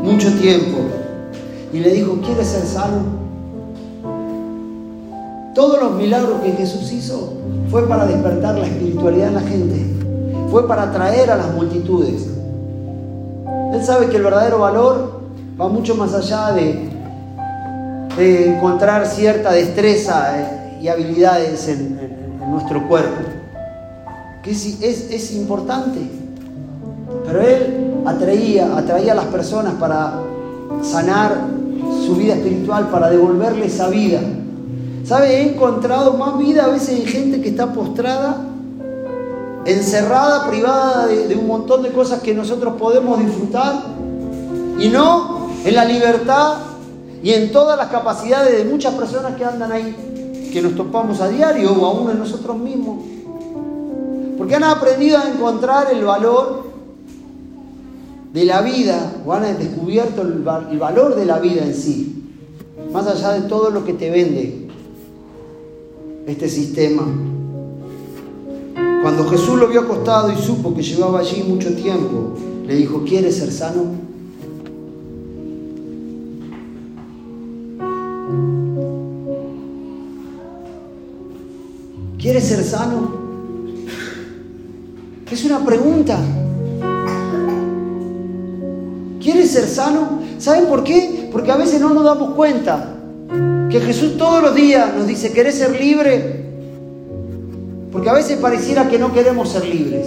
mucho 0.03 0.33
tiempo. 0.39 0.79
Y 1.73 1.81
le 1.81 1.91
dijo, 1.91 2.19
¿quieres 2.25 2.47
ser 2.47 2.65
sano? 2.65 3.17
Todos 5.55 5.81
los 5.81 5.93
milagros 5.93 6.41
que 6.43 6.53
Jesús 6.53 6.91
hizo 6.93 7.35
fue 7.71 7.87
para 7.87 8.07
despertar 8.07 8.59
la 8.59 8.67
espiritualidad 8.67 9.29
en 9.29 9.35
la 9.35 9.41
gente 9.41 9.96
fue 10.50 10.67
para 10.67 10.85
atraer 10.85 11.31
a 11.31 11.37
las 11.37 11.53
multitudes. 11.53 12.26
Él 13.73 13.85
sabe 13.85 14.09
que 14.09 14.17
el 14.17 14.23
verdadero 14.23 14.61
valor 14.61 15.21
va 15.61 15.69
mucho 15.69 15.95
más 15.95 16.15
allá 16.15 16.53
de, 16.53 16.95
encontrar 18.19 19.07
cierta 19.07 19.53
destreza 19.53 20.41
eh, 20.41 20.79
y 20.81 20.88
habilidades 20.88 21.69
en, 21.69 21.97
nuestro 22.50 22.87
cuerpo, 22.88 23.23
que 24.43 24.53
es, 24.53 24.65
es, 24.81 25.33
importante. 25.33 25.99
Pero 27.26 27.43
Él 27.43 28.03
atraía, 28.07 28.79
atraía 28.79 29.12
a 29.12 29.17
las 29.17 29.26
personas 29.26 29.75
para 29.75 30.15
sanar 30.83 31.37
su 32.07 32.15
vida 32.15 32.35
espiritual, 32.35 32.88
para 32.88 33.11
devolverle 33.11 33.67
esa 33.67 33.88
vida. 33.88 34.21
¿Sabe? 35.05 35.37
He 35.37 35.53
encontrado 35.53 36.15
más 36.15 36.38
vida 36.38 36.65
a 36.65 36.69
veces 36.69 37.00
en 37.00 37.07
gente 37.07 37.41
que 37.43 37.49
está 37.49 37.73
postrada 37.73 38.56
encerrada, 39.66 40.49
privada 40.49 41.06
de, 41.06 41.35
un 41.35 41.46
montón 41.46 41.82
de 41.82 41.92
cosas 41.92 42.20
que 42.20 42.35
nosotros 42.35 42.75
podemos 42.78 43.18
disfrutar, 43.18 43.75
y 44.78 44.88
no 44.88 45.50
en 45.64 45.75
la 45.75 45.85
libertad 45.85 46.58
y 47.23 47.32
en 47.32 47.50
todas 47.50 47.76
las 47.76 47.88
capacidades 47.88 48.56
de 48.56 48.64
muchas 48.70 48.94
personas 48.94 49.37
que 49.37 49.44
andan 49.44 49.73
ahí, 49.73 50.50
que 50.52 50.62
nos 50.62 50.76
topamos 50.76 51.20
a 51.20 51.28
diario 51.28 51.73
o 51.73 51.87
aún 51.87 52.11
en 52.11 52.18
nosotros 52.18 52.56
mismos. 52.56 53.04
Porque 54.38 54.54
han 54.54 54.64
aprendido 54.64 55.18
a 55.18 55.28
encontrar 55.28 55.88
el 55.92 56.04
valor 56.04 56.66
de 58.32 58.44
la 58.44 58.61
vida, 58.61 59.14
o 59.25 59.32
han 59.32 59.58
descubierto 59.58 60.23
el 60.23 60.78
valor 60.78 61.16
de 61.16 61.25
la 61.25 61.38
vida 61.38 61.64
en 61.64 61.75
sí, 61.75 62.23
más 62.92 63.06
allá 63.06 63.32
de 63.32 63.49
todo 63.49 63.70
lo 63.70 63.85
que 63.85 63.94
te 63.94 64.11
vende 64.11 64.68
este 66.26 66.49
sistema. 66.49 67.06
Cuando 69.07 69.25
Jesús 69.29 69.57
lo 69.57 69.69
vio 69.69 69.83
acostado 69.83 70.33
y 70.33 70.37
supo 70.37 70.75
que 70.75 70.83
llevaba 70.83 71.21
allí 71.21 71.45
mucho 71.45 71.73
tiempo, 71.77 72.35
le 72.67 72.75
dijo, 72.75 73.05
¿quieres 73.05 73.37
ser 73.37 73.53
sano? 73.53 73.85
¿Quieres 82.19 82.43
ser 82.49 82.65
sano? 82.65 83.13
Es 85.31 85.45
una 85.45 85.65
pregunta. 85.65 86.19
¿Quieres 89.21 89.53
ser 89.53 89.69
sano? 89.69 90.19
¿Saben 90.39 90.67
por 90.67 90.83
qué? 90.83 91.29
Porque 91.31 91.53
a 91.53 91.57
veces 91.57 91.81
no 91.81 91.95
nos 91.95 92.03
damos 92.03 92.35
cuenta 92.35 92.97
que 93.71 93.79
Jesús 93.79 94.19
todos 94.19 94.43
los 94.43 94.55
días 94.57 94.93
nos 94.97 95.07
dice, 95.07 95.33
¿querés 95.33 95.55
ser 95.55 95.81
libre? 95.81 96.46
Porque 97.97 98.11
a 98.11 98.12
veces 98.12 98.37
pareciera 98.37 98.91
que 98.91 98.99
no 98.99 99.11
queremos 99.15 99.49
ser 99.49 99.65
libres. 99.65 100.07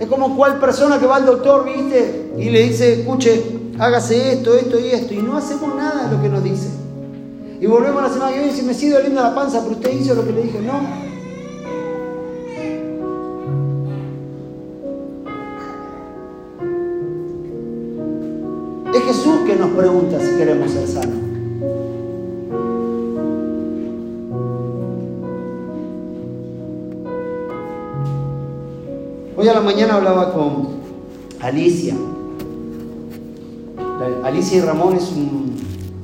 Es 0.00 0.08
como 0.08 0.36
cual 0.36 0.58
persona 0.58 0.98
que 0.98 1.06
va 1.06 1.14
al 1.14 1.26
doctor, 1.26 1.64
¿viste? 1.64 2.32
Y 2.38 2.50
le 2.50 2.64
dice, 2.64 3.02
escuche, 3.02 3.44
hágase 3.78 4.32
esto, 4.32 4.52
esto 4.56 4.80
y 4.80 4.88
esto. 4.88 5.14
Y 5.14 5.18
no 5.18 5.36
hacemos 5.36 5.76
nada 5.76 6.08
de 6.08 6.16
lo 6.16 6.20
que 6.20 6.28
nos 6.28 6.42
dice. 6.42 6.70
y 7.60 7.66
volvemos 7.66 8.02
la 8.02 8.08
semana 8.08 8.32
que 8.32 8.38
viene 8.38 8.52
y 8.52 8.56
si 8.56 8.62
me 8.62 8.74
sigue 8.74 8.94
doliendo 8.94 9.22
la 9.22 9.32
panza, 9.32 9.60
pero 9.62 9.76
usted 9.76 9.92
hizo 9.92 10.14
lo 10.14 10.26
que 10.26 10.32
le 10.32 10.42
dije, 10.42 10.58
no. 10.60 10.80
Es 18.92 19.04
Jesús 19.04 19.36
que 19.46 19.54
nos 19.54 19.70
pregunta 19.70 20.18
si 20.18 20.36
queremos 20.36 20.68
ser 20.72 20.88
sanos. 20.88 21.31
Hoy 29.42 29.48
a 29.48 29.54
la 29.54 29.60
mañana 29.60 29.96
hablaba 29.96 30.32
con 30.32 30.68
Alicia. 31.40 31.96
Alicia 34.22 34.58
y 34.58 34.60
Ramón 34.60 34.94
es 34.94 35.10
un 35.10 35.56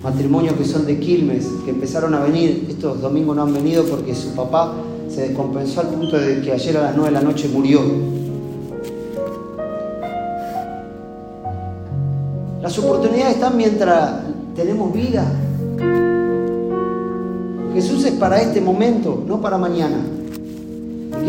matrimonio 0.02 0.59
que 0.59 0.64
son 0.64 0.85
de 0.85 0.99
Quilmes, 0.99 1.47
que 1.64 1.71
empezaron 1.71 2.14
a 2.14 2.18
venir, 2.18 2.66
estos 2.68 3.00
domingos 3.00 3.37
no 3.37 3.42
han 3.42 3.54
venido 3.54 3.85
porque 3.85 4.12
su 4.16 4.35
papá 4.35 4.73
se 5.09 5.28
descompensó 5.28 5.83
al 5.83 5.87
punto 5.87 6.18
de 6.18 6.40
que 6.40 6.50
ayer 6.50 6.78
a 6.78 6.83
las 6.83 6.97
9 6.97 7.11
de 7.11 7.14
la 7.14 7.21
noche 7.21 7.49
murió. 7.49 7.80
Las 12.61 12.76
oportunidades 12.76 13.37
están 13.37 13.57
mientras 13.57 14.14
tenemos 14.57 14.92
vida. 14.92 15.25
Jesús 17.73 18.04
es 18.04 18.14
para 18.14 18.42
este 18.42 18.61
momento, 18.61 19.23
no 19.28 19.40
para 19.40 19.59
mañana. 19.59 20.17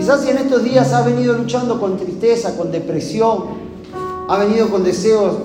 Quizás 0.10 0.24
si 0.24 0.32
en 0.32 0.40
estos 0.40 0.64
días 0.64 0.92
has 0.92 1.06
venido 1.06 1.36
luchando 1.36 1.80
con 1.80 1.96
tristeza, 1.98 2.58
con 2.58 2.72
depresión, 2.72 3.44
ha 4.28 4.40
venido 4.40 4.68
con 4.70 4.84
deseos 4.84 5.36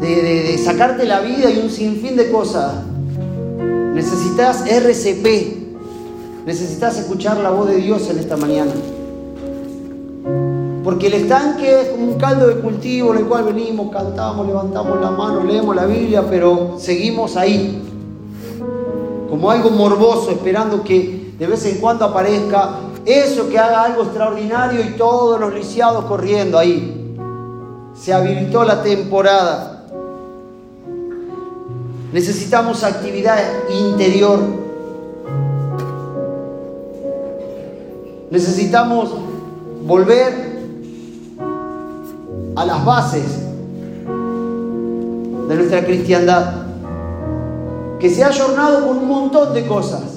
de, 0.00 0.56
sacarte 0.64 1.04
la 1.04 1.18
vida 1.18 1.50
y 1.50 1.58
un 1.58 1.68
sinfín 1.68 2.14
de 2.14 2.30
cosas. 2.30 2.74
Necesitas 3.92 4.64
RCP. 4.68 6.46
Necesitas 6.46 6.96
escuchar 6.96 7.38
la 7.38 7.50
voz 7.50 7.70
de 7.70 7.78
Dios 7.78 8.08
en 8.08 8.20
esta 8.20 8.36
mañana. 8.36 8.70
Porque 10.84 11.08
el 11.08 11.14
estanque 11.14 11.80
es 11.80 11.88
como 11.88 12.12
un 12.12 12.18
caldo 12.18 12.46
de 12.46 12.60
cultivo 12.60 13.14
en 13.14 13.18
el 13.18 13.24
cual 13.24 13.46
venimos, 13.46 13.90
cantamos, 13.90 14.46
levantamos 14.46 15.00
la 15.00 15.10
mano, 15.10 15.42
leemos 15.42 15.74
la 15.74 15.86
Biblia, 15.86 16.24
pero 16.30 16.76
seguimos 16.78 17.36
ahí. 17.36 17.82
Como 19.28 19.50
algo 19.50 19.70
morboso, 19.70 20.30
esperando 20.30 20.84
que 20.84 21.32
de 21.36 21.46
vez 21.48 21.66
en 21.66 21.80
cuando 21.80 22.04
aparezca 22.04 22.78
eso 23.06 23.48
que 23.48 23.58
haga 23.58 23.84
algo 23.84 24.04
extraordinario 24.04 24.80
y 24.80 24.96
todos 24.96 25.38
los 25.40 25.52
lisiados 25.54 26.04
corriendo 26.06 26.58
ahí. 26.58 27.16
Se 27.94 28.12
habilitó 28.12 28.64
la 28.64 28.82
temporada. 28.82 29.84
Necesitamos 32.12 32.82
actividad 32.82 33.38
interior. 33.70 34.40
Necesitamos 38.30 39.10
volver 39.84 40.54
a 42.56 42.64
las 42.64 42.84
bases 42.84 43.24
de 45.48 45.54
nuestra 45.54 45.84
cristiandad, 45.84 46.52
que 47.98 48.08
se 48.08 48.24
ha 48.24 48.28
ayornado 48.28 48.86
con 48.86 48.98
un 48.98 49.08
montón 49.08 49.52
de 49.52 49.66
cosas, 49.66 50.13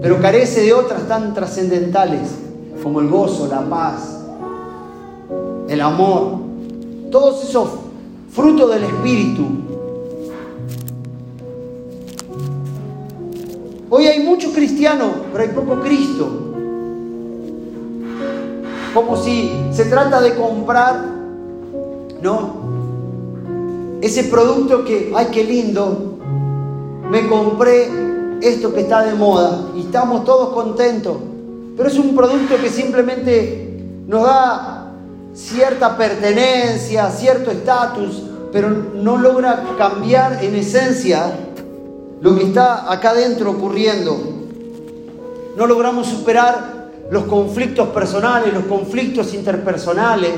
pero 0.00 0.20
carece 0.20 0.62
de 0.62 0.72
otras 0.72 1.06
tan 1.08 1.34
trascendentales 1.34 2.30
como 2.82 3.00
el 3.00 3.08
gozo, 3.08 3.46
la 3.48 3.60
paz, 3.60 4.20
el 5.68 5.80
amor, 5.80 6.38
todos 7.10 7.44
esos 7.44 7.68
frutos 8.30 8.72
del 8.72 8.84
Espíritu 8.84 9.60
Hoy 13.92 14.06
hay 14.06 14.20
muchos 14.20 14.52
cristianos, 14.52 15.08
pero 15.32 15.42
hay 15.42 15.50
poco 15.50 15.80
Cristo. 15.80 16.28
Como 18.94 19.16
si 19.16 19.50
se 19.72 19.86
trata 19.86 20.20
de 20.20 20.36
comprar, 20.36 21.06
¿no? 22.22 22.54
Ese 24.00 24.24
producto 24.24 24.84
que, 24.84 25.12
ay, 25.14 25.26
qué 25.32 25.42
lindo, 25.42 26.18
me 27.10 27.26
compré 27.26 27.88
esto 28.40 28.72
que 28.72 28.80
está 28.80 29.02
de 29.04 29.14
moda 29.14 29.70
y 29.76 29.80
estamos 29.80 30.24
todos 30.24 30.54
contentos. 30.54 31.16
Pero 31.76 31.88
es 31.88 31.98
un 31.98 32.14
producto 32.14 32.56
que 32.60 32.68
simplemente 32.68 33.70
nos 34.06 34.24
da 34.24 34.92
cierta 35.34 35.96
pertenencia, 35.96 37.10
cierto 37.10 37.50
estatus, 37.50 38.22
pero 38.52 38.68
no 38.68 39.16
logra 39.16 39.64
cambiar 39.78 40.44
en 40.44 40.56
esencia 40.56 41.32
lo 42.20 42.36
que 42.36 42.44
está 42.44 42.92
acá 42.92 43.10
adentro 43.10 43.52
ocurriendo. 43.52 44.18
No 45.56 45.66
logramos 45.66 46.06
superar 46.06 46.90
los 47.10 47.24
conflictos 47.24 47.88
personales, 47.88 48.52
los 48.52 48.64
conflictos 48.64 49.34
interpersonales. 49.34 50.30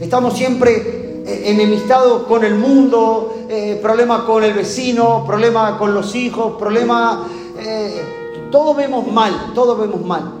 Estamos 0.00 0.36
siempre 0.36 1.22
eh, 1.26 1.42
enemistados 1.46 2.22
con 2.24 2.44
el 2.44 2.54
mundo, 2.54 3.46
eh, 3.48 3.78
problemas 3.82 4.22
con 4.22 4.42
el 4.44 4.52
vecino, 4.52 5.24
problemas 5.26 5.78
con 5.78 5.94
los 5.94 6.14
hijos, 6.14 6.56
problemas... 6.58 7.18
Eh, 7.60 8.48
todo 8.50 8.74
vemos 8.74 9.10
mal, 9.12 9.52
todo 9.54 9.76
vemos 9.76 10.04
mal. 10.04 10.32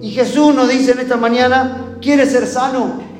Y 0.00 0.10
Jesús 0.10 0.54
nos 0.54 0.68
dice 0.68 0.92
en 0.92 1.00
esta 1.00 1.16
mañana, 1.16 1.96
¿quieres 2.00 2.32
ser 2.32 2.46
sano? 2.46 3.10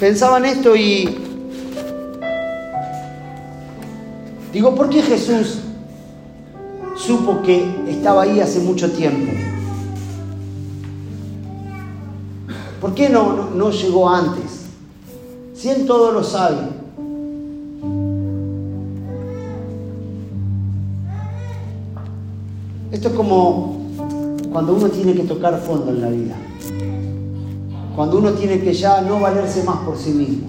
pensaba 0.00 0.38
en 0.38 0.46
esto 0.46 0.74
y 0.74 1.18
digo, 4.50 4.74
¿por 4.74 4.88
qué 4.88 5.02
Jesús 5.02 5.58
supo 6.96 7.42
que 7.42 7.68
estaba 7.86 8.22
ahí 8.22 8.40
hace 8.40 8.60
mucho 8.60 8.90
tiempo? 8.90 9.49
¿Por 12.80 12.94
qué 12.94 13.08
no, 13.08 13.50
no, 13.50 13.70
llegó 13.70 14.08
antes? 14.08 14.66
Si 15.54 15.68
Él 15.68 15.86
todo 15.86 16.12
lo 16.12 16.24
sabe. 16.24 16.80
Esto 22.90 23.08
es 23.08 23.14
como 23.14 23.80
cuando 24.52 24.74
uno 24.74 24.88
tiene 24.88 25.14
que 25.14 25.22
tocar 25.22 25.60
fondo 25.60 25.90
en 25.90 26.00
la 26.00 26.08
vida 26.08 26.36
cuando 28.00 28.16
uno 28.16 28.32
tiene 28.32 28.60
que 28.60 28.72
ya 28.72 29.02
no 29.02 29.20
valerse 29.20 29.62
más 29.64 29.80
por 29.80 29.98
sí 29.98 30.10
mismo. 30.12 30.48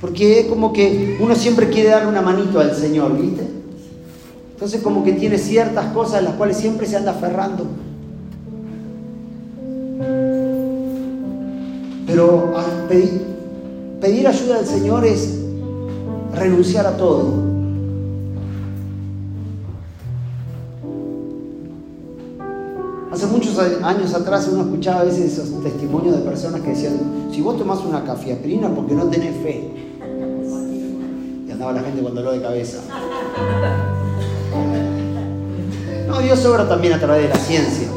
Porque 0.00 0.40
es 0.40 0.46
como 0.46 0.72
que 0.72 1.18
uno 1.20 1.34
siempre 1.34 1.68
quiere 1.68 1.90
darle 1.90 2.08
una 2.08 2.22
manito 2.22 2.58
al 2.58 2.74
Señor, 2.74 3.16
¿viste? 3.16 3.46
Entonces 4.54 4.82
como 4.82 5.04
que 5.04 5.12
tiene 5.12 5.38
ciertas 5.38 5.92
cosas 5.92 6.18
en 6.18 6.24
las 6.24 6.34
cuales 6.34 6.56
siempre 6.56 6.88
se 6.88 6.96
anda 6.96 7.12
aferrando. 7.12 7.66
Pero 12.10 12.52
pedir, 14.00 14.26
ayuda 14.26 14.58
al 14.58 14.66
Señor 14.66 15.04
es 15.04 15.38
renunciar 16.34 16.86
a 16.86 16.96
todo. 16.96 17.50
Hace 23.12 23.26
muchos 23.26 23.56
años 23.58 24.12
atrás 24.14 24.48
uno 24.52 24.62
escuchaba 24.62 25.00
a 25.00 25.04
veces 25.04 25.38
esos 25.38 25.62
testimonios 25.62 26.16
de 26.16 26.22
personas 26.22 26.62
que 26.62 26.70
decían, 26.70 27.28
si 27.32 27.42
vos 27.42 27.56
tomás 27.56 27.78
una 27.84 28.02
cafiaprina 28.02 28.68
porque 28.74 28.94
no 28.94 29.04
tenés 29.04 29.36
fe. 29.42 29.70
Y 31.46 31.50
andaba 31.50 31.72
la 31.72 31.82
gente 31.82 32.02
con 32.02 32.14
dolor 32.14 32.34
de 32.34 32.42
cabeza. 32.42 32.78
No, 36.08 36.18
Dios 36.18 36.44
obra 36.44 36.68
también 36.68 36.94
a 36.94 36.98
través 36.98 37.22
de 37.22 37.28
la 37.28 37.36
ciencia. 37.36 37.88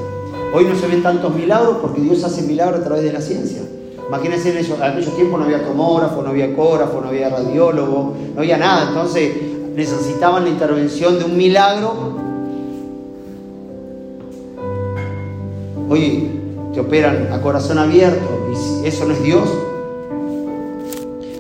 Hoy 0.54 0.66
no 0.66 0.76
se 0.76 0.86
ven 0.86 1.02
tantos 1.02 1.34
milagros 1.34 1.78
porque 1.82 2.00
Dios 2.00 2.24
hace 2.24 2.44
milagros 2.44 2.82
a 2.82 2.84
través 2.84 3.04
de 3.04 3.14
la 3.14 3.22
ciencia. 3.22 3.63
Imagínense, 4.14 4.60
en 4.60 4.66
en 4.66 4.84
aquellos 4.84 5.16
tiempos 5.16 5.40
no 5.40 5.46
había 5.46 5.66
tomógrafo, 5.66 6.22
no 6.22 6.30
había 6.30 6.46
ecógrafo, 6.46 7.02
no 7.02 7.08
había 7.10 7.30
radiólogo, 7.30 8.14
no 8.36 8.42
había 8.42 8.58
nada. 8.58 8.90
Entonces 8.90 9.34
necesitaban 9.76 10.44
la 10.44 10.50
intervención 10.50 11.18
de 11.18 11.26
un 11.26 11.36
milagro 11.36 12.22
Hoy 15.90 16.30
te 16.74 16.80
operan 16.80 17.30
a 17.32 17.42
corazón 17.42 17.78
abierto 17.78 18.50
y 18.52 18.88
eso 18.88 19.06
no 19.06 19.14
es 19.14 19.22
Dios. 19.22 19.48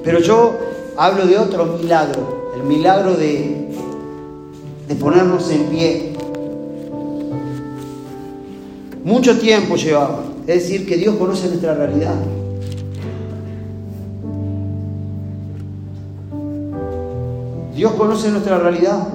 Pero 0.03 0.19
yo 0.19 0.57
hablo 0.97 1.25
de 1.25 1.37
otro 1.37 1.65
milagro, 1.65 2.51
el 2.55 2.63
milagro 2.63 3.15
de, 3.15 3.69
de 4.87 4.95
ponernos 4.95 5.49
en 5.49 5.63
pie. 5.65 6.13
Mucho 9.03 9.39
tiempo 9.39 9.75
llevaba, 9.75 10.23
es 10.41 10.61
decir, 10.61 10.85
que 10.85 10.97
Dios 10.97 11.15
conoce 11.15 11.47
nuestra 11.47 11.73
realidad. 11.73 12.15
Dios 17.75 17.93
conoce 17.93 18.29
nuestra 18.29 18.59
realidad. 18.59 19.07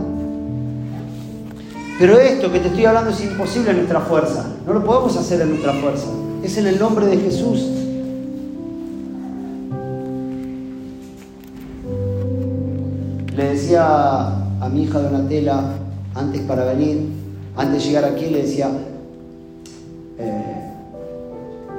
Pero 1.98 2.18
esto 2.18 2.50
que 2.52 2.60
te 2.60 2.68
estoy 2.68 2.84
hablando 2.84 3.10
es 3.10 3.20
imposible 3.22 3.70
en 3.70 3.76
nuestra 3.78 4.00
fuerza. 4.00 4.46
No 4.66 4.72
lo 4.72 4.84
podemos 4.84 5.16
hacer 5.16 5.40
en 5.40 5.50
nuestra 5.50 5.72
fuerza. 5.74 6.06
Es 6.42 6.56
en 6.56 6.66
el 6.66 6.78
nombre 6.78 7.06
de 7.06 7.16
Jesús. 7.18 7.66
Le 13.36 13.44
decía 13.44 14.26
a 14.60 14.68
mi 14.68 14.82
hija 14.82 15.00
Donatella, 15.00 15.60
antes 16.14 16.42
para 16.42 16.64
venir, 16.64 17.08
antes 17.56 17.82
de 17.82 17.88
llegar 17.88 18.04
aquí, 18.04 18.26
le 18.26 18.42
decía, 18.42 18.70
eh, 20.18 20.72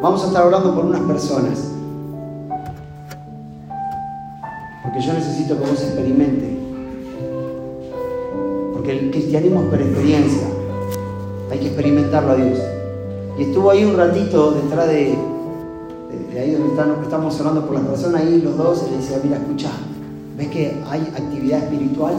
vamos 0.02 0.24
a 0.24 0.28
estar 0.28 0.46
orando 0.46 0.74
por 0.76 0.86
unas 0.86 1.02
personas. 1.02 1.60
Porque 4.84 5.02
yo 5.02 5.14
necesito 5.14 5.58
que 5.58 5.70
vos 5.70 5.82
experimente. 5.82 6.59
El 8.90 9.12
cristianismo 9.12 9.62
es 9.62 9.68
por 9.68 9.80
experiencia. 9.80 10.48
Hay 11.52 11.60
que 11.60 11.68
experimentarlo 11.68 12.32
a 12.32 12.36
Dios. 12.38 12.58
Y 13.38 13.44
estuvo 13.44 13.70
ahí 13.70 13.86
un 13.86 13.96
ratito 13.96 14.50
detrás 14.50 14.88
de, 14.88 15.16
ahí 16.36 16.52
donde 16.54 17.04
estamos 17.04 17.40
orando 17.40 17.68
por 17.68 17.76
las 17.76 17.84
personas, 17.84 18.24
ahí 18.24 18.42
los 18.42 18.58
dos, 18.58 18.84
y 18.88 18.90
le 18.90 18.98
decía, 18.98 19.20
mira, 19.24 19.38
escucha, 19.38 19.70
¿ves 20.36 20.48
que 20.48 20.74
hay 20.90 21.02
actividad 21.02 21.60
espiritual? 21.60 22.16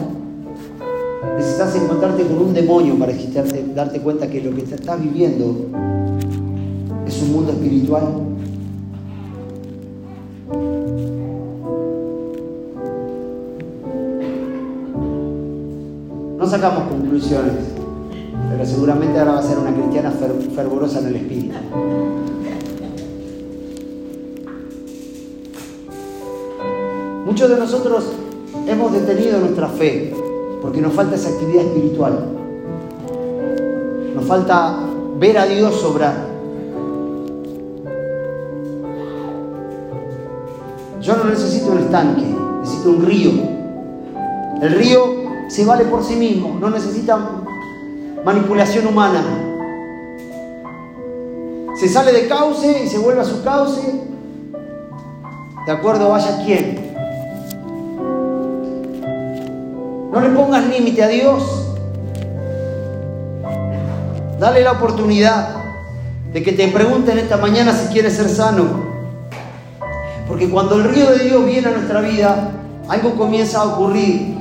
Necesitas 1.36 1.74
encontrarte 1.74 2.22
con 2.22 2.38
un 2.38 2.54
demonio 2.54 2.96
para 3.00 3.14
darte 3.74 4.00
cuenta 4.00 4.30
que 4.30 4.40
lo 4.40 4.54
que 4.54 4.62
te 4.62 4.76
estás 4.76 5.02
viviendo 5.02 5.66
es 7.04 7.22
un 7.22 7.32
mundo 7.32 7.50
espiritual. 7.50 8.29
No 16.40 16.46
sacamos 16.46 16.84
conclusiones, 16.84 17.52
pero 18.50 18.64
seguramente 18.64 19.18
ahora 19.18 19.32
va 19.32 19.38
a 19.40 19.42
ser 19.42 19.58
una 19.58 19.74
cristiana 19.74 20.10
fervorosa 20.10 21.00
en 21.00 21.06
el 21.08 21.16
espíritu. 21.16 21.54
Muchos 27.26 27.50
de 27.50 27.56
nosotros 27.58 28.04
hemos 28.66 28.90
detenido 28.90 29.38
nuestra 29.38 29.68
fe 29.68 30.14
porque 30.62 30.80
nos 30.80 30.94
falta 30.94 31.16
esa 31.16 31.28
actividad 31.28 31.62
espiritual. 31.62 32.24
Nos 34.14 34.24
falta 34.24 34.78
ver 35.18 35.36
a 35.36 35.44
Dios 35.44 35.84
obrar. 35.84 36.14
Yo 41.02 41.16
no 41.18 41.24
necesito 41.24 41.72
un 41.72 41.78
estanque, 41.80 42.34
necesito 42.62 42.88
un 42.88 43.04
río. 43.04 43.30
El 44.62 44.72
río 44.72 45.19
se 45.60 45.66
vale 45.66 45.84
por 45.84 46.02
sí 46.02 46.16
mismo, 46.16 46.56
no 46.58 46.70
necesita 46.70 47.18
manipulación 48.24 48.86
humana. 48.86 49.22
Se 51.78 51.86
sale 51.86 52.12
de 52.12 52.28
cauce 52.28 52.84
y 52.84 52.88
se 52.88 52.96
vuelve 52.96 53.20
a 53.20 53.24
su 53.26 53.44
cauce, 53.44 53.82
de 55.66 55.70
acuerdo 55.70 56.08
vaya 56.08 56.42
quién. 56.46 56.94
No 60.10 60.18
le 60.22 60.30
pongas 60.30 60.66
límite 60.66 61.04
a 61.04 61.08
Dios. 61.08 61.66
Dale 64.38 64.62
la 64.62 64.72
oportunidad 64.72 65.56
de 66.32 66.42
que 66.42 66.52
te 66.52 66.68
pregunten 66.68 67.18
esta 67.18 67.36
mañana 67.36 67.74
si 67.74 67.92
quieres 67.92 68.16
ser 68.16 68.30
sano. 68.30 68.64
Porque 70.26 70.48
cuando 70.48 70.76
el 70.76 70.84
río 70.84 71.10
de 71.10 71.18
Dios 71.18 71.44
viene 71.44 71.68
a 71.68 71.72
nuestra 71.72 72.00
vida, 72.00 72.50
algo 72.88 73.14
comienza 73.16 73.60
a 73.60 73.64
ocurrir. 73.64 74.39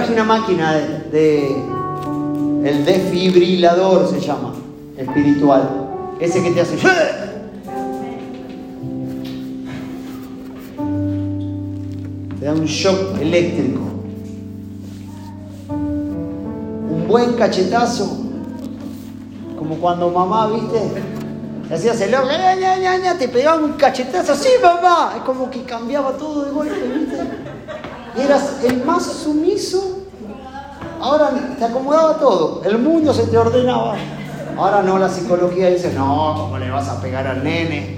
Traje 0.00 0.14
una 0.14 0.24
máquina 0.24 0.72
de 1.12 1.54
el 2.64 2.86
desfibrilador 2.86 4.08
se 4.08 4.18
llama, 4.18 4.54
espiritual. 4.96 5.90
Ese 6.18 6.42
que 6.42 6.52
te 6.52 6.62
hace... 6.62 6.78
Te 12.38 12.46
da 12.46 12.52
un 12.54 12.64
shock 12.64 13.20
eléctrico. 13.20 13.80
Un 15.68 17.06
buen 17.06 17.34
cachetazo. 17.34 18.24
Como 19.58 19.74
cuando 19.80 20.08
mamá, 20.08 20.46
viste, 20.46 20.80
te 21.68 21.74
hacías 21.74 22.00
el 22.00 22.14
te 23.18 23.28
pegaba 23.28 23.62
un 23.62 23.74
cachetazo, 23.74 24.34
sí 24.34 24.48
mamá. 24.62 25.12
Es 25.18 25.22
como 25.24 25.50
que 25.50 25.62
cambiaba 25.64 26.12
todo 26.12 26.46
de 26.46 26.52
golpe, 26.52 26.88
viste. 26.98 27.18
eras 28.16 28.64
el 28.64 28.82
más 28.82 29.04
sumiso 29.04 29.89
Ahora 31.00 31.30
te 31.58 31.64
acomodaba 31.64 32.18
todo, 32.18 32.62
el 32.64 32.78
mundo 32.78 33.14
se 33.14 33.26
te 33.26 33.38
ordenaba. 33.38 33.96
Ahora 34.56 34.82
no, 34.82 34.98
la 34.98 35.08
psicología 35.08 35.70
dice, 35.70 35.92
no, 35.94 36.34
¿cómo 36.36 36.58
le 36.58 36.70
vas 36.70 36.88
a 36.88 37.00
pegar 37.00 37.26
al 37.26 37.42
nene? 37.42 37.96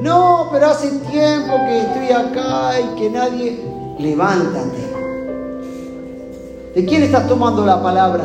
No, 0.02 0.48
pero 0.52 0.66
hace 0.66 0.90
tiempo 1.10 1.56
que 1.66 1.80
estoy 1.80 2.10
acá 2.10 2.80
y 2.80 2.98
que 2.98 3.10
nadie... 3.10 3.77
Levántate. 3.98 4.88
¿De 6.74 6.84
quién 6.84 7.02
estás 7.02 7.26
tomando 7.26 7.66
la 7.66 7.82
palabra? 7.82 8.24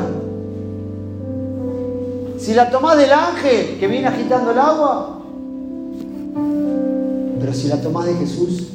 Si 2.38 2.54
la 2.54 2.70
tomás 2.70 2.98
del 2.98 3.12
ángel 3.12 3.80
que 3.80 3.88
viene 3.88 4.08
agitando 4.08 4.52
el 4.52 4.60
agua, 4.60 5.20
pero 7.40 7.54
si 7.54 7.68
la 7.68 7.82
tomás 7.82 8.06
de 8.06 8.14
Jesús, 8.16 8.68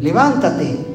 levántate. 0.00 0.86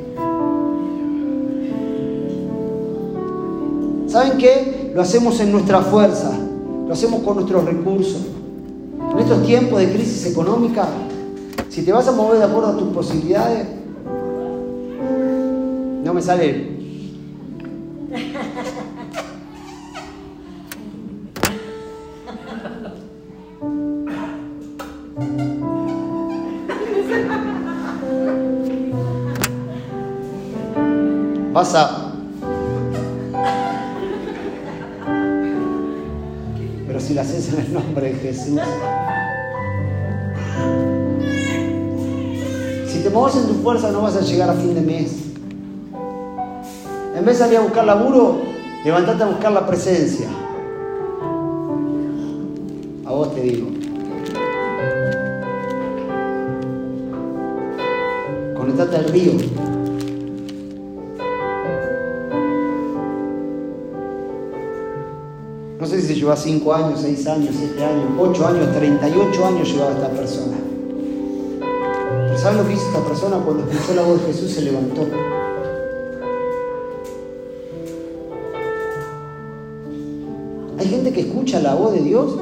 ¿Saben 4.08 4.38
qué? 4.38 4.91
Lo 4.95 5.02
hacemos 5.02 5.39
en 5.39 5.52
nuestra 5.52 5.82
fuerza, 5.82 6.32
lo 6.88 6.93
hacemos 6.93 7.21
con 7.21 7.36
nuestros 7.36 7.65
recursos. 7.65 8.21
En 9.12 9.19
estos 9.19 9.43
tiempos 9.45 9.80
de 9.80 9.91
crisis 9.91 10.26
económica, 10.26 10.88
si 11.73 11.81
te 11.81 11.91
vas 11.91 12.07
a 12.07 12.12
mover 12.12 12.38
de 12.38 12.43
acuerdo 12.43 12.69
a 12.69 12.77
tus 12.77 12.93
posibilidades, 12.93 13.67
no 16.03 16.13
me 16.13 16.21
sale. 16.21 16.71
Vas 31.53 31.73
a. 31.73 32.13
Pero 36.86 36.99
si 36.99 37.15
lo 37.15 37.21
haces 37.21 37.51
en 37.51 37.59
el 37.62 37.73
nombre 37.73 38.13
de 38.13 38.19
Jesús. 38.19 38.59
Te 43.03 43.09
mueves 43.09 43.35
en 43.35 43.47
tu 43.47 43.53
fuerza 43.55 43.91
no 43.91 44.01
vas 44.01 44.15
a 44.15 44.21
llegar 44.21 44.49
a 44.49 44.53
fin 44.53 44.73
de 44.73 44.81
mes. 44.81 45.11
En 47.15 47.25
vez 47.25 47.37
de 47.37 47.43
salir 47.43 47.57
a 47.57 47.61
buscar 47.61 47.85
laburo, 47.85 48.37
levantate 48.85 49.23
a 49.23 49.25
buscar 49.27 49.51
la 49.51 49.67
presencia. 49.67 50.27
A 53.05 53.11
vos 53.11 53.35
te 53.35 53.41
digo. 53.41 53.67
Conectate 58.57 58.95
al 58.95 59.05
río. 59.09 59.33
No 65.77 65.85
sé 65.85 66.01
si 66.01 66.15
lleva 66.15 66.37
5 66.37 66.73
años, 66.73 67.01
6 67.01 67.27
años, 67.27 67.55
7 67.59 67.83
años, 67.83 68.05
8 68.17 68.47
años, 68.47 68.75
38 68.77 69.45
años 69.45 69.73
llevaba 69.73 69.91
esta 69.91 70.09
persona. 70.09 70.72
¿Saben 72.43 72.58
lo 72.58 72.67
que 72.67 72.73
hizo 72.73 72.88
esta 72.88 72.99
persona? 72.99 73.38
Cuando 73.38 73.63
escuchó 73.71 73.95
la 73.95 74.01
voz 74.01 74.19
de 74.19 74.34
Jesús 74.34 74.51
se 74.51 74.62
levantó. 74.63 75.08
Hay 80.77 80.86
gente 80.88 81.13
que 81.13 81.21
escucha 81.21 81.62
la 81.62 81.73
voz 81.75 81.93
de 81.93 82.01
Dios 82.01 82.36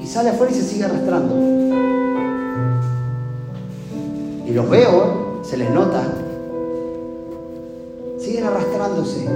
y 0.00 0.06
sale 0.06 0.30
afuera 0.30 0.52
y 0.52 0.54
se 0.54 0.62
sigue 0.62 0.84
arrastrando. 0.84 1.34
Y 4.46 4.52
los 4.52 4.70
veo, 4.70 5.40
se 5.42 5.56
les 5.56 5.70
nota. 5.70 6.04
Siguen 8.18 8.44
arrastrándose. 8.44 9.26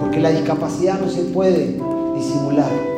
Porque 0.00 0.18
la 0.18 0.30
discapacidad 0.30 1.00
no 1.00 1.08
se 1.08 1.22
puede 1.22 1.78
disimular. 2.16 2.93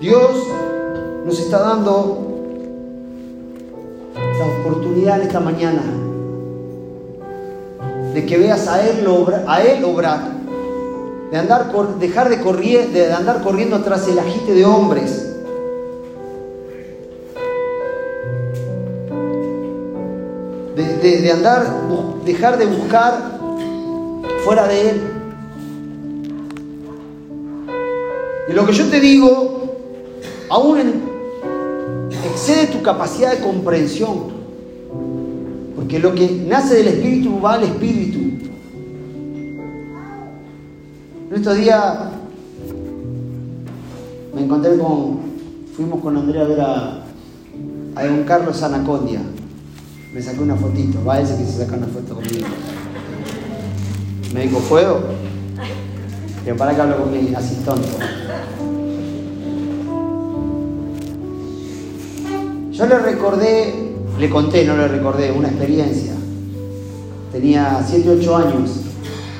Dios 0.00 0.30
nos 1.26 1.38
está 1.38 1.58
dando 1.58 2.26
la 4.14 4.46
oportunidad 4.46 5.20
en 5.20 5.26
esta 5.26 5.40
mañana 5.40 5.82
de 8.14 8.24
que 8.24 8.38
veas 8.38 8.66
a 8.66 8.88
Él, 8.88 9.06
a 9.46 9.62
él 9.62 9.84
obrar, 9.84 10.20
de 11.30 11.36
andar, 11.36 11.70
dejar 11.98 12.30
de, 12.30 12.40
correr, 12.40 12.88
de 12.88 13.12
andar 13.12 13.42
corriendo 13.42 13.78
tras 13.82 14.08
el 14.08 14.18
agite 14.18 14.54
de 14.54 14.64
hombres. 14.64 15.26
De, 20.76 21.20
de 21.20 21.30
andar, 21.30 21.66
dejar 22.24 22.56
de 22.56 22.64
buscar 22.64 23.18
fuera 24.46 24.66
de 24.66 24.90
Él. 24.90 25.02
Y 28.48 28.52
lo 28.52 28.66
que 28.66 28.72
yo 28.72 28.88
te 28.88 28.98
digo, 28.98 29.59
aún 30.50 30.78
excede 32.24 32.66
tu 32.66 32.82
capacidad 32.82 33.32
de 33.32 33.42
comprensión. 33.42 34.40
Porque 35.76 35.98
lo 35.98 36.14
que 36.14 36.30
nace 36.46 36.74
del 36.74 36.88
Espíritu 36.88 37.40
va 37.40 37.54
al 37.54 37.62
Espíritu. 37.62 38.18
En 41.30 41.36
estos 41.36 41.56
días 41.56 42.10
me 44.34 44.42
encontré 44.42 44.76
con, 44.76 45.20
fuimos 45.74 46.00
con 46.00 46.16
Andrea 46.16 46.42
a 46.42 46.44
ver 46.44 46.60
a, 46.60 47.04
don 48.06 48.24
Carlos 48.24 48.62
Anacondia. 48.62 49.20
Me 50.12 50.20
sacó 50.20 50.42
una 50.42 50.56
fotito, 50.56 51.04
va 51.04 51.20
ese 51.20 51.36
que 51.36 51.44
se 51.44 51.64
saca 51.64 51.76
una 51.76 51.86
foto 51.86 52.16
conmigo. 52.16 52.46
Me 54.34 54.42
dijo, 54.42 54.58
¿puedo? 54.68 55.00
Que 56.44 56.54
para 56.54 56.74
que 56.74 56.80
hablo 56.80 57.04
con 57.04 57.12
mi 57.12 57.32
asistente. 57.32 58.19
Yo 62.80 62.86
le 62.86 62.98
recordé 62.98 63.90
le 64.20 64.28
conté, 64.28 64.66
no 64.66 64.76
le 64.76 64.86
recordé, 64.86 65.32
una 65.32 65.48
experiencia. 65.48 66.12
Tenía 67.32 67.82
7, 67.86 68.18
8 68.20 68.36
años, 68.36 68.70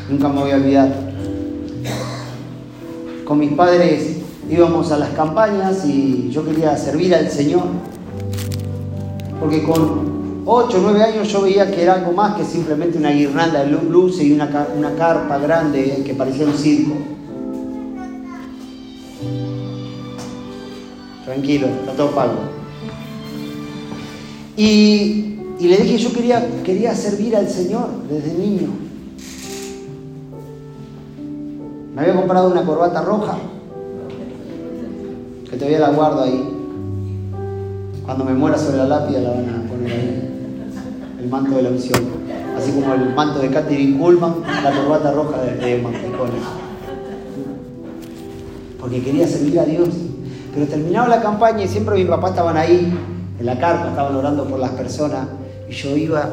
nunca 0.09 0.29
me 0.29 0.40
voy 0.40 0.50
a 0.53 0.57
olvidar. 0.57 0.94
Con 3.24 3.38
mis 3.38 3.53
padres 3.53 4.16
íbamos 4.48 4.90
a 4.90 4.96
las 4.96 5.11
campañas 5.11 5.85
y 5.85 6.31
yo 6.31 6.44
quería 6.46 6.76
servir 6.79 7.14
al 7.14 7.31
Señor. 7.31 7.64
Porque 9.38 9.62
con 9.62 10.42
8, 10.46 10.79
9 10.81 11.03
años 11.03 11.29
yo 11.29 11.42
veía 11.42 11.70
que 11.70 11.83
era 11.83 11.94
algo 11.94 12.12
más 12.12 12.37
que 12.37 12.44
simplemente 12.44 12.96
una 12.96 13.11
guirnalda 13.11 13.64
de 13.64 13.70
luces 13.70 14.22
y 14.22 14.33
una, 14.33 14.68
una 14.76 14.94
carpa 14.94 15.37
grande 15.37 16.03
que 16.07 16.14
parecía 16.14 16.46
un 16.46 16.55
circo. 16.55 16.94
Tranquilo, 21.26 21.66
está 21.66 21.92
todo 21.92 22.11
pago. 22.12 22.60
Y, 24.56 25.36
le 25.60 25.76
dije, 25.76 25.98
yo 25.98 26.12
quería, 26.12 26.46
quería 26.64 26.94
servir 26.94 27.36
al 27.36 27.48
Señor 27.48 27.88
desde 28.08 28.34
niño. 28.34 28.68
Me 31.94 32.02
había 32.02 32.14
comprado 32.14 32.50
una 32.50 32.64
corbata 32.64 33.02
roja, 33.02 33.36
que 35.50 35.56
todavía 35.56 35.80
la 35.80 35.90
guardo 35.90 36.22
ahí. 36.22 36.56
Cuando 38.04 38.24
me 38.24 38.32
muera 38.32 38.58
sobre 38.58 38.78
la 38.78 38.86
lápida 38.86 39.20
la 39.20 39.30
van 39.30 39.48
a 39.48 39.68
poner 39.68 39.92
ahí, 39.92 40.30
el 41.20 41.28
manto 41.28 41.56
de 41.56 41.62
la 41.62 41.70
misión. 41.70 42.02
Así 42.56 42.72
como 42.72 42.94
el 42.94 43.14
manto 43.14 43.38
de 43.38 43.50
Catherine 43.50 43.98
Kuhlman, 43.98 44.34
la 44.62 44.72
corbata 44.72 45.12
roja 45.12 45.40
de, 45.42 45.56
de 45.56 45.86
Porque 48.80 49.02
quería 49.02 49.26
servir 49.26 49.60
a 49.60 49.64
Dios. 49.64 49.88
Pero 50.52 50.66
terminaba 50.66 51.08
la 51.08 51.22
campaña 51.22 51.64
y 51.64 51.68
siempre 51.68 51.96
mi 51.96 52.04
papá 52.04 52.30
estaban 52.30 52.56
ahí 52.56 52.92
en 53.40 53.46
la 53.46 53.59
carpa, 53.59 53.88
estaban 53.88 54.14
orando 54.14 54.44
por 54.44 54.59
las 54.59 54.70
personas 54.72 55.26
y 55.66 55.72
yo 55.72 55.96
iba, 55.96 56.29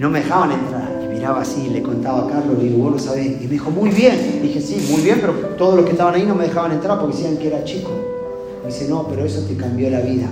no 0.00 0.10
me 0.10 0.18
dejaban 0.18 0.50
entrar. 0.50 1.00
Y 1.04 1.14
miraba 1.14 1.42
así, 1.42 1.70
le 1.70 1.82
contaba 1.82 2.24
a 2.24 2.26
Carlos, 2.26 2.58
le 2.58 2.64
digo, 2.64 2.82
vos 2.82 2.92
lo 2.94 2.98
sabés. 2.98 3.40
Y 3.40 3.44
me 3.44 3.52
dijo, 3.52 3.70
muy 3.70 3.90
bien. 3.90 4.40
dije, 4.42 4.60
sí, 4.60 4.88
muy 4.90 5.02
bien, 5.02 5.18
pero 5.20 5.32
todos 5.56 5.76
los 5.76 5.84
que 5.84 5.92
estaban 5.92 6.14
ahí 6.14 6.24
no 6.24 6.34
me 6.34 6.44
dejaban 6.44 6.72
entrar 6.72 6.98
porque 6.98 7.16
decían 7.16 7.36
que 7.36 7.46
era 7.46 7.62
chico. 7.62 7.90
Dice, 8.66 8.88
no, 8.88 9.06
pero 9.06 9.24
eso 9.24 9.46
te 9.46 9.56
cambió 9.56 9.88
la 9.88 10.00
vida. 10.00 10.26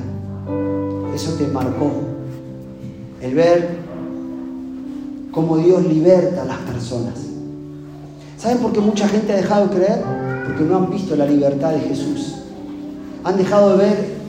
Eso 1.15 1.35
te 1.35 1.47
marcó. 1.47 1.93
El 3.21 3.35
ver 3.35 3.69
cómo 5.31 5.59
Dios 5.59 5.87
liberta 5.87 6.43
a 6.43 6.45
las 6.45 6.59
personas. 6.59 7.15
¿Saben 8.37 8.59
por 8.59 8.73
qué 8.73 8.81
mucha 8.81 9.07
gente 9.07 9.33
ha 9.33 9.37
dejado 9.37 9.69
de 9.69 9.77
creer? 9.77 10.03
Porque 10.45 10.65
no 10.65 10.77
han 10.77 10.91
visto 10.91 11.15
la 11.15 11.27
libertad 11.27 11.71
de 11.71 11.81
Jesús. 11.81 12.35
Han 13.23 13.37
dejado 13.37 13.77
de 13.77 13.85
ver 13.85 14.20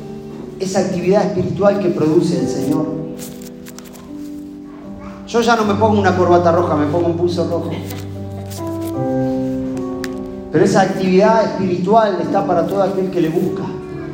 esa 0.62 0.80
actividad 0.80 1.26
espiritual 1.26 1.80
que 1.80 1.90
produce 1.90 2.40
el 2.40 2.48
Señor. 2.48 2.86
Yo 5.28 5.42
ya 5.42 5.56
no 5.56 5.66
me 5.66 5.74
pongo 5.74 6.00
una 6.00 6.16
corbata 6.16 6.52
roja, 6.52 6.76
me 6.76 6.86
pongo 6.86 7.08
un 7.08 7.18
pulso 7.18 7.48
rojo. 7.50 7.72
Pero 10.52 10.66
esa 10.66 10.82
actividad 10.82 11.46
espiritual 11.46 12.20
está 12.22 12.46
para 12.46 12.68
todo 12.68 12.84
aquel 12.84 13.10
que 13.10 13.22
le 13.22 13.30
busca, 13.30 13.64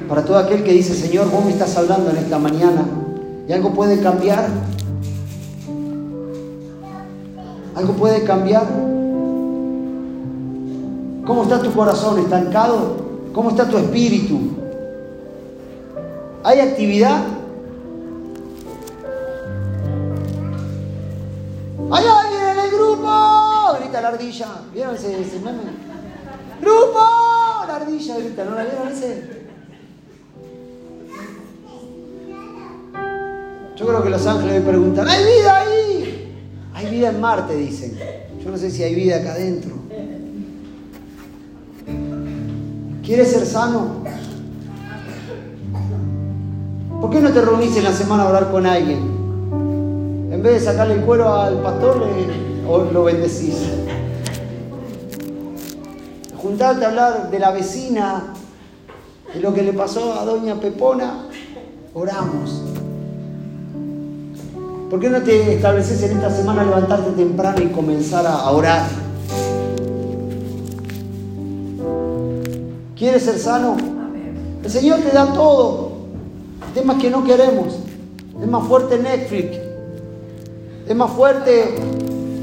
para 0.08 0.24
todo 0.24 0.38
aquel 0.38 0.64
que 0.64 0.72
dice, 0.72 0.94
Señor, 0.94 1.30
vos 1.30 1.44
me 1.44 1.52
estás 1.52 1.76
hablando 1.76 2.12
en 2.12 2.18
esta 2.18 2.40
mañana 2.40 2.86
y 3.48 3.52
algo 3.52 3.74
puede 3.74 4.00
cambiar. 4.00 4.48
Algo 7.76 7.94
puede 7.94 8.24
cambiar. 8.24 8.68
¿Cómo 11.26 11.44
está 11.44 11.62
tu 11.62 11.72
corazón? 11.74 12.20
¿Estancado? 12.20 12.96
¿Cómo 13.34 13.50
está 13.50 13.68
tu 13.68 13.78
espíritu? 13.78 14.67
¿Hay 16.48 16.62
actividad? 16.62 17.26
¡Hay 21.92 22.06
alguien 22.06 22.42
en 22.42 22.60
el 22.60 22.72
grupo! 22.72 23.78
Grita 23.82 24.00
la 24.00 24.08
ardilla. 24.08 24.48
¿Vieron 24.74 24.96
ese, 24.96 25.10
meme? 25.44 25.60
¡Grupo! 26.62 27.00
La 27.68 27.76
ardilla 27.76 28.18
grita, 28.20 28.46
¿no 28.46 28.56
la 28.56 28.64
vieron 28.64 28.88
ese? 28.88 29.24
Yo 33.76 33.86
creo 33.86 34.04
que 34.04 34.10
los 34.10 34.26
ángeles 34.26 34.64
me 34.64 34.70
preguntan, 34.70 35.06
¿hay 35.06 35.26
vida 35.26 35.58
ahí? 35.58 36.34
Hay 36.76 36.90
vida 36.90 37.10
en 37.10 37.20
Marte, 37.20 37.58
dicen. 37.58 38.00
Yo 38.42 38.52
no 38.52 38.58
sé 38.58 38.72
si 38.72 38.84
hay 38.84 38.96
vida 38.96 39.18
acá 39.18 39.34
adentro. 39.34 39.76
¿Quieres 43.04 43.32
ser 43.32 43.46
sano? 43.46 44.08
¿Por 47.02 47.12
qué 47.12 47.22
no 47.22 47.30
te 47.32 47.42
reunís 47.42 47.78
en 47.78 47.84
la 47.84 47.94
semana 47.94 48.24
a 48.24 48.30
orar 48.30 48.52
con 48.52 48.66
alguien? 48.66 48.98
En 50.32 50.42
vez 50.42 50.54
de 50.54 50.60
sacarle 50.60 50.96
el 50.96 51.02
cuero 51.02 51.32
al 51.32 51.62
pastor, 51.62 52.02
le, 52.02 52.92
lo 52.92 53.04
bendecís. 53.04 53.56
Juntarte 56.42 56.86
a 56.86 56.88
hablar 56.90 57.30
de 57.30 57.40
la 57.40 57.52
vecina, 57.52 58.34
de 59.32 59.40
lo 59.40 59.54
que 59.54 59.62
le 59.62 59.74
pasó 59.74 60.20
a 60.20 60.26
doña 60.26 60.56
Pepona, 60.56 61.26
oramos. 61.94 62.64
¿Por 64.90 65.00
qué 65.00 65.10
no 65.10 65.22
te 65.22 65.54
estableces 65.54 66.02
en 66.02 66.18
esta 66.18 66.32
semana 66.32 66.64
levantarte 66.64 67.12
temprano 67.12 67.62
y 67.62 67.68
comenzar 67.68 68.26
a 68.26 68.50
orar? 68.50 68.88
¿Quieres 72.96 73.22
ser 73.22 73.38
sano? 73.38 73.78
El 74.64 74.72
Señor 74.72 75.02
te 75.02 75.12
da 75.12 75.32
todo 75.34 75.87
temas 76.74 77.02
que 77.02 77.10
no 77.10 77.24
queremos. 77.24 77.80
Es 78.42 78.48
más 78.48 78.68
fuerte 78.68 78.98
Netflix. 78.98 79.58
Es 80.88 80.96
más 80.96 81.12
fuerte, 81.12 81.76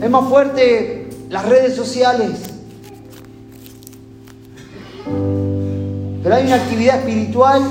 es 0.03 0.11
más 0.11 0.29
fuerte 0.29 1.09
las 1.31 1.47
redes 1.49 1.75
sociales. 1.75 2.31
Pero 6.23 6.35
hay 6.35 6.47
una 6.47 6.57
actividad 6.57 6.99
espiritual 6.99 7.63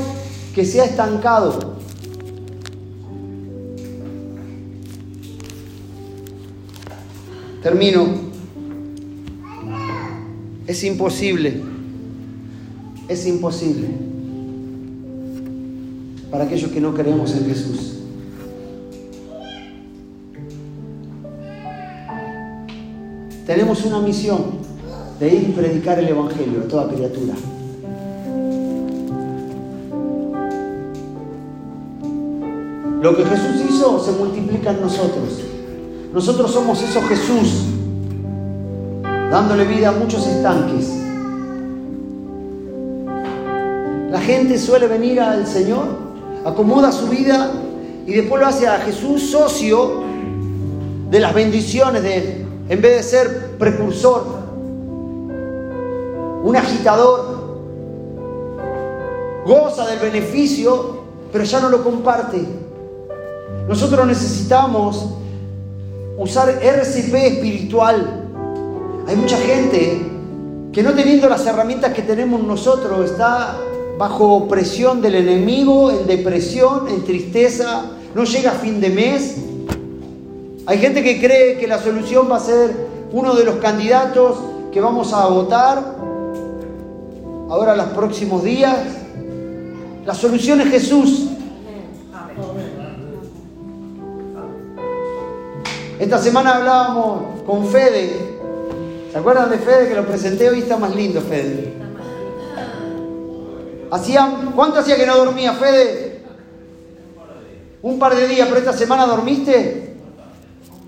que 0.56 0.66
se 0.66 0.82
ha 0.82 0.86
estancado. 0.86 1.74
Termino. 7.62 8.08
Es 10.66 10.84
imposible. 10.84 11.62
Es 13.08 13.28
imposible 13.28 14.13
para 16.34 16.46
aquellos 16.46 16.72
que 16.72 16.82
no 16.82 16.96
creemos 16.96 17.32
en 17.36 17.46
Jesús. 17.46 17.94
Tenemos 23.46 23.86
una 23.86 24.00
misión 24.00 24.42
de 25.20 25.28
ir 25.28 25.44
y 25.50 25.52
predicar 25.52 26.00
el 26.00 26.10
Evangelio 26.10 26.62
a 26.62 26.68
toda 26.68 26.88
criatura. 26.88 27.36
Lo 33.00 33.16
que 33.16 33.26
Jesús 33.26 33.70
hizo 33.70 34.04
se 34.04 34.14
multiplica 34.14 34.72
en 34.72 34.82
nosotros. 34.82 35.40
Nosotros 36.12 36.52
somos 36.52 36.82
esos 36.82 37.04
Jesús, 37.10 37.66
dándole 39.30 39.66
vida 39.66 39.90
a 39.90 39.92
muchos 39.92 40.26
estanques. 40.26 40.90
La 44.10 44.20
gente 44.20 44.58
suele 44.58 44.88
venir 44.88 45.20
al 45.22 45.46
Señor, 45.46 46.03
acomoda 46.46 46.92
su 46.92 47.08
vida 47.08 47.52
y 48.06 48.14
después 48.14 48.42
lo 48.42 48.48
hace 48.48 48.68
a 48.68 48.80
Jesús 48.80 49.30
socio 49.32 50.04
de 51.10 51.20
las 51.20 51.34
bendiciones 51.34 52.04
de 52.04 52.18
Él, 52.18 52.46
en 52.70 52.82
vez 52.82 52.98
de 52.98 53.04
ser 53.04 53.58
precursor, 53.58 54.26
un 56.44 56.56
agitador, 56.56 57.34
goza 59.46 59.88
del 59.88 60.00
beneficio, 60.00 61.04
pero 61.32 61.44
ya 61.44 61.60
no 61.62 61.70
lo 61.70 61.84
comparte. 61.84 62.46
Nosotros 63.68 64.06
necesitamos 64.06 65.08
usar 66.18 66.50
RCP 66.50 67.14
espiritual. 67.14 68.24
Hay 69.08 69.16
mucha 69.16 69.38
gente 69.38 70.02
que 70.72 70.84
no 70.84 70.94
teniendo 70.94 71.30
las 71.30 71.46
herramientas 71.46 71.94
que 71.94 72.02
tenemos 72.02 72.42
nosotros 72.44 73.12
está 73.12 73.56
bajo 73.98 74.48
presión 74.48 75.02
del 75.02 75.16
enemigo, 75.16 75.92
en 75.92 76.08
depresión, 76.08 76.88
en 76.88 77.04
tristeza, 77.04 77.86
no 78.16 78.24
llega 78.24 78.52
a 78.52 78.56
fin 78.56 78.82
de 78.82 78.90
mes. 78.90 79.38
Hay 80.66 80.78
gente 80.78 81.04
que 81.04 81.20
cree 81.20 81.58
que 81.58 81.68
la 81.68 81.80
solución 81.80 82.30
va 82.30 82.38
a 82.38 82.40
ser 82.40 82.72
uno 83.12 83.36
de 83.36 83.44
los 83.44 83.56
candidatos 83.56 84.38
que 84.72 84.82
vamos 84.82 85.14
a 85.14 85.28
votar 85.28 85.96
ahora 87.50 87.76
los 87.76 87.88
próximos 87.88 88.44
días. 88.44 88.78
La 90.06 90.14
solución 90.14 90.62
es 90.62 90.70
Jesús. 90.70 91.28
Esta 96.00 96.18
semana 96.18 96.56
hablábamos 96.56 97.22
con 97.46 97.68
Fede. 97.68 98.12
¿Se 99.12 99.18
acuerdan 99.18 99.52
de 99.52 99.60
Fede 99.60 99.88
que 99.88 99.96
lo 99.96 100.06
presenté 100.06 100.50
hoy? 100.50 100.60
Está 100.60 100.78
más 100.78 100.96
lindo 100.96 101.22
Fede. 101.22 101.83
Hacían, 103.94 104.54
¿Cuánto 104.56 104.80
hacía 104.80 104.96
que 104.96 105.06
no 105.06 105.16
dormía 105.16 105.54
Fede? 105.54 106.24
Un 107.84 108.00
par 108.00 108.16
de 108.16 108.28
días, 108.28 108.48
pero 108.48 108.60
esta 108.60 108.74
semana 108.74 109.06
dormiste. 109.06 109.98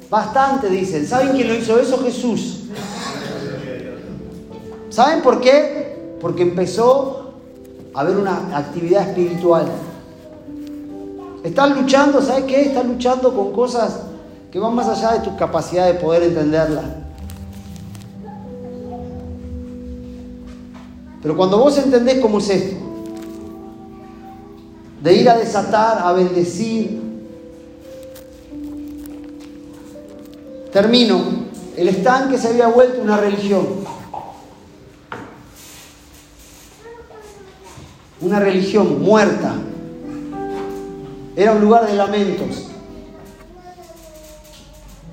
Bastante, 0.09 0.69
dicen. 0.69 1.05
¿Saben 1.05 1.33
quién 1.33 1.49
lo 1.49 1.53
hizo 1.53 1.79
eso? 1.79 2.01
Jesús. 2.03 2.63
¿Saben 4.89 5.21
por 5.21 5.39
qué? 5.39 6.15
Porque 6.19 6.41
empezó 6.41 7.33
a 7.93 8.01
haber 8.01 8.17
una 8.17 8.57
actividad 8.57 9.07
espiritual. 9.09 9.67
Están 11.43 11.79
luchando, 11.79 12.23
¿sabes 12.23 12.45
qué? 12.45 12.63
Están 12.63 12.87
luchando 12.87 13.35
con 13.35 13.51
cosas 13.53 13.99
que 14.51 14.57
van 14.57 14.73
más 14.73 14.87
allá 14.87 15.11
de 15.11 15.19
tu 15.19 15.37
capacidad 15.37 15.85
de 15.85 15.93
poder 15.93 16.23
entenderla. 16.23 16.81
Pero 21.21 21.37
cuando 21.37 21.59
vos 21.59 21.77
entendés 21.77 22.19
cómo 22.19 22.39
es 22.39 22.49
esto, 22.49 22.84
de 25.05 25.13
ir 25.13 25.29
a 25.29 25.37
desatar, 25.37 25.99
a 25.99 26.13
bendecir, 26.13 26.99
termino, 30.73 31.21
el 31.77 31.89
estanque 31.89 32.39
se 32.39 32.47
había 32.47 32.65
vuelto 32.65 33.03
una 33.03 33.17
religión. 33.17 33.67
Una 38.19 38.39
religión 38.39 38.99
muerta. 38.99 39.53
Era 41.35 41.51
un 41.51 41.61
lugar 41.61 41.85
de 41.85 41.93
lamentos. 41.93 42.69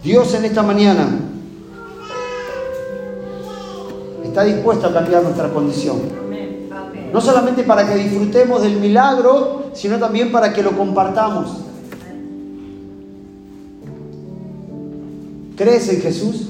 Dios 0.03 0.33
en 0.33 0.47
esta 0.47 0.63
mañana 0.63 1.07
está 4.25 4.43
dispuesto 4.45 4.87
a 4.87 4.95
cambiar 4.95 5.23
nuestra 5.23 5.51
condición. 5.51 6.01
No 7.13 7.21
solamente 7.21 7.63
para 7.65 7.87
que 7.87 7.97
disfrutemos 7.97 8.63
del 8.63 8.77
milagro, 8.77 9.62
sino 9.75 9.99
también 9.99 10.31
para 10.33 10.53
que 10.53 10.63
lo 10.63 10.77
compartamos. 10.77 11.59
¿Crees 15.57 15.89
en 15.89 16.01
Jesús? 16.01 16.49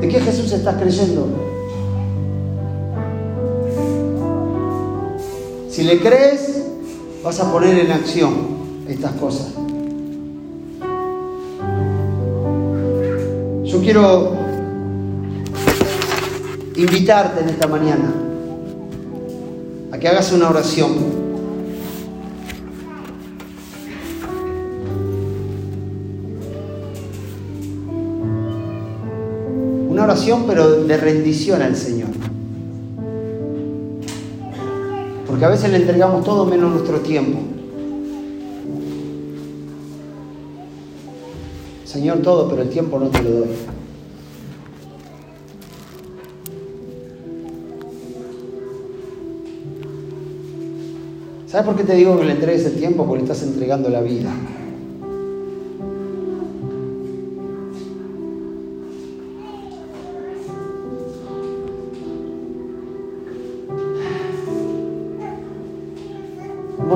¿De 0.00 0.08
qué 0.08 0.20
Jesús 0.20 0.50
estás 0.52 0.76
creyendo? 0.76 1.28
Si 5.68 5.82
le 5.82 6.00
crees, 6.00 6.64
vas 7.22 7.38
a 7.40 7.52
poner 7.52 7.78
en 7.78 7.92
acción 7.92 8.32
estas 8.88 9.12
cosas. 9.12 9.48
Yo 13.64 13.80
quiero 13.80 14.32
invitarte 16.76 17.42
en 17.42 17.50
esta 17.50 17.66
mañana 17.66 18.12
a 19.92 19.98
que 19.98 20.08
hagas 20.08 20.32
una 20.32 20.48
oración. 20.48 21.09
Pero 30.46 30.84
de 30.84 30.96
rendición 30.96 31.60
al 31.60 31.74
Señor. 31.74 32.10
Porque 35.26 35.44
a 35.44 35.48
veces 35.48 35.70
le 35.70 35.78
entregamos 35.78 36.24
todo 36.24 36.44
menos 36.44 36.70
nuestro 36.72 37.00
tiempo. 37.00 37.40
Señor, 41.84 42.18
todo, 42.18 42.48
pero 42.48 42.62
el 42.62 42.68
tiempo 42.68 42.98
no 43.00 43.08
te 43.08 43.22
lo 43.22 43.30
doy. 43.30 43.48
¿Sabes 51.48 51.66
por 51.66 51.76
qué 51.76 51.82
te 51.82 51.94
digo 51.94 52.16
que 52.16 52.26
le 52.26 52.32
entregues 52.32 52.64
el 52.66 52.76
tiempo? 52.76 53.04
Porque 53.04 53.24
le 53.24 53.32
estás 53.32 53.44
entregando 53.44 53.88
la 53.88 54.00
vida. 54.00 54.30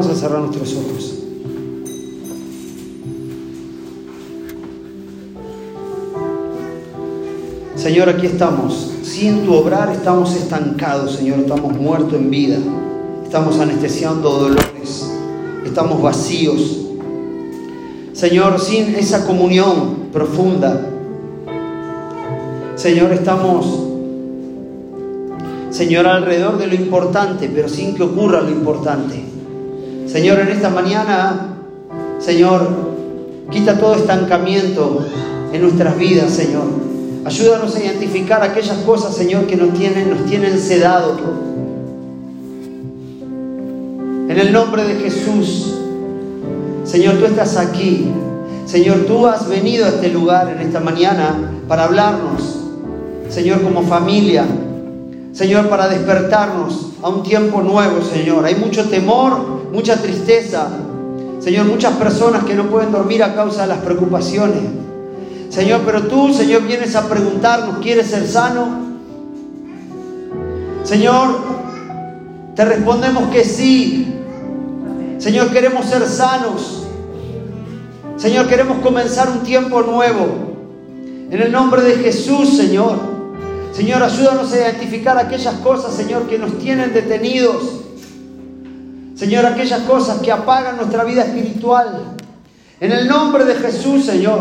Vamos 0.04 0.18
a 0.18 0.20
cerrar 0.20 0.40
nuestros 0.40 0.74
ojos. 0.74 1.14
Señor, 7.74 8.11
aquí 8.11 8.26
estamos. 8.26 8.92
Sin 9.02 9.46
tu 9.46 9.55
obrar 9.55 9.90
estamos 9.92 10.36
estancados, 10.36 11.12
Señor. 11.12 11.38
Estamos 11.38 11.74
muertos 11.78 12.12
en 12.12 12.28
vida. 12.28 12.59
Estamos 13.24 13.59
anestesiando 13.59 14.28
dolores. 14.30 15.11
Estamos 15.64 16.02
vacíos. 16.02 16.80
Señor, 18.12 18.61
sin 18.61 18.94
esa 18.96 19.24
comunión 19.24 20.11
profunda. 20.12 20.86
Señor, 22.74 23.11
estamos, 23.14 23.84
Señor, 25.70 26.07
alrededor 26.07 26.59
de 26.59 26.66
lo 26.66 26.74
importante, 26.74 27.50
pero 27.55 27.70
sin 27.70 27.94
que 27.94 28.02
ocurra 28.02 28.42
lo 28.42 28.50
importante. 28.50 29.24
Señor, 30.14 30.38
en 30.38 30.48
esta 30.50 30.70
mañana, 30.70 31.56
Señor, 32.20 32.68
quita 33.50 33.80
todo 33.80 33.96
estancamiento 33.96 35.04
en 35.52 35.60
nuestras 35.60 35.98
vidas, 35.98 36.30
Señor. 36.30 36.66
Ayúdanos 37.24 37.74
a 37.74 37.80
identificar 37.82 38.40
aquellas 38.40 38.78
cosas, 38.86 39.16
Señor, 39.16 39.48
que 39.48 39.56
nos 39.56 39.74
tienen, 39.74 40.10
nos 40.10 40.24
tienen 40.26 40.56
sedado. 40.60 41.16
En 44.28 44.38
el 44.38 44.52
nombre 44.52 44.84
de 44.84 44.94
Jesús, 45.00 45.74
Señor, 46.84 47.16
tú 47.16 47.24
estás 47.24 47.56
aquí. 47.56 48.06
Señor, 48.66 49.06
tú 49.08 49.26
has 49.26 49.48
venido 49.48 49.84
a 49.84 49.88
este 49.88 50.10
lugar 50.10 50.48
en 50.48 50.64
esta 50.64 50.78
mañana 50.78 51.50
para 51.66 51.86
hablarnos. 51.86 52.60
Señor, 53.30 53.62
como 53.62 53.82
familia. 53.82 54.44
Señor, 55.32 55.68
para 55.68 55.88
despertarnos 55.88 56.90
a 57.02 57.08
un 57.08 57.24
tiempo 57.24 57.62
nuevo, 57.62 58.00
Señor. 58.00 58.44
Hay 58.44 58.54
mucho 58.54 58.88
temor, 58.88 59.53
mucha 59.75 59.97
tristeza. 59.97 60.68
Señor, 61.41 61.66
muchas 61.66 61.95
personas 61.95 62.45
que 62.45 62.55
no 62.55 62.70
pueden 62.70 62.93
dormir 62.93 63.25
a 63.25 63.35
causa 63.35 63.62
de 63.62 63.68
las 63.68 63.79
preocupaciones. 63.79 64.62
Señor, 65.51 65.83
pero 65.85 66.05
tú, 66.05 66.33
Señor, 66.33 66.62
vienes 66.62 66.95
a 66.95 67.09
preguntarnos, 67.09 67.79
¿quieres 67.79 68.07
ser 68.07 68.27
sano? 68.27 68.85
Señor, 70.85 71.37
te 72.55 72.64
respondemos 72.64 73.29
que 73.31 73.45
sí. 73.45 74.14
Señor, 75.18 75.51
queremos 75.51 75.87
ser 75.87 76.07
sanos. 76.07 76.87
Señor, 78.16 78.47
queremos 78.47 78.79
comenzar 78.79 79.29
un 79.29 79.41
tiempo 79.41 79.83
nuevo. 79.83 80.55
En 81.31 81.43
el 81.43 81.51
nombre 81.51 81.83
de 81.83 81.97
Jesús, 81.97 82.57
Señor. 82.57 82.97
Señor, 83.72 84.05
ayúdanos 84.05 84.53
a 84.53 84.57
identificar 84.57 85.18
aquellas 85.18 85.55
cosas, 85.57 85.95
Señor, 85.95 86.29
que 86.29 86.39
nos 86.39 86.59
tienen 86.59 86.95
detenidos. 86.95 87.84
Señor, 89.14 89.46
aquellas 89.46 89.82
cosas 89.82 90.18
que 90.18 90.32
apagan 90.32 90.76
nuestra 90.76 91.04
vida 91.04 91.22
espiritual. 91.22 92.16
En 92.80 92.90
el 92.90 93.06
nombre 93.06 93.44
de 93.44 93.54
Jesús, 93.54 94.04
Señor. 94.04 94.40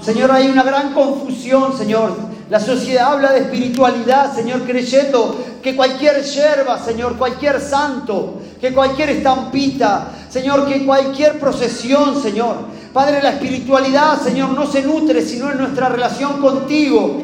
Señor, 0.00 0.30
hay 0.30 0.48
una 0.48 0.62
gran 0.62 0.94
confusión, 0.94 1.76
Señor. 1.76 2.16
La 2.48 2.60
sociedad 2.60 3.12
habla 3.12 3.32
de 3.32 3.40
espiritualidad, 3.40 4.32
Señor, 4.32 4.62
creyendo 4.62 5.44
que 5.60 5.74
cualquier 5.74 6.22
yerba, 6.22 6.78
Señor, 6.78 7.16
cualquier 7.16 7.60
santo, 7.60 8.40
que 8.60 8.72
cualquier 8.72 9.10
estampita, 9.10 10.12
Señor, 10.28 10.68
que 10.68 10.84
cualquier 10.84 11.40
procesión, 11.40 12.20
Señor. 12.22 12.56
Padre, 12.92 13.22
la 13.22 13.30
espiritualidad, 13.30 14.20
Señor, 14.20 14.50
no 14.50 14.66
se 14.66 14.82
nutre 14.82 15.22
sino 15.22 15.50
en 15.50 15.58
nuestra 15.58 15.88
relación 15.88 16.40
contigo. 16.40 17.22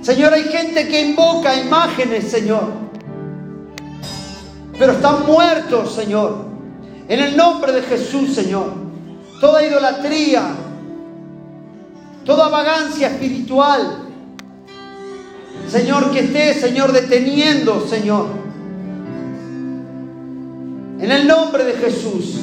Señor, 0.00 0.32
hay 0.32 0.44
gente 0.44 0.88
que 0.88 1.00
invoca 1.02 1.54
imágenes, 1.60 2.30
Señor 2.30 2.81
pero 4.82 4.94
están 4.94 5.24
muertos, 5.24 5.94
Señor. 5.94 6.38
En 7.06 7.20
el 7.20 7.36
nombre 7.36 7.70
de 7.70 7.82
Jesús, 7.82 8.34
Señor. 8.34 8.66
Toda 9.40 9.64
idolatría, 9.64 10.42
toda 12.24 12.48
vagancia 12.48 13.06
espiritual, 13.06 13.98
Señor, 15.68 16.10
que 16.10 16.24
esté, 16.24 16.54
Señor, 16.54 16.90
deteniendo, 16.90 17.86
Señor. 17.86 18.26
En 20.98 21.12
el 21.12 21.28
nombre 21.28 21.62
de 21.62 21.74
Jesús. 21.74 22.40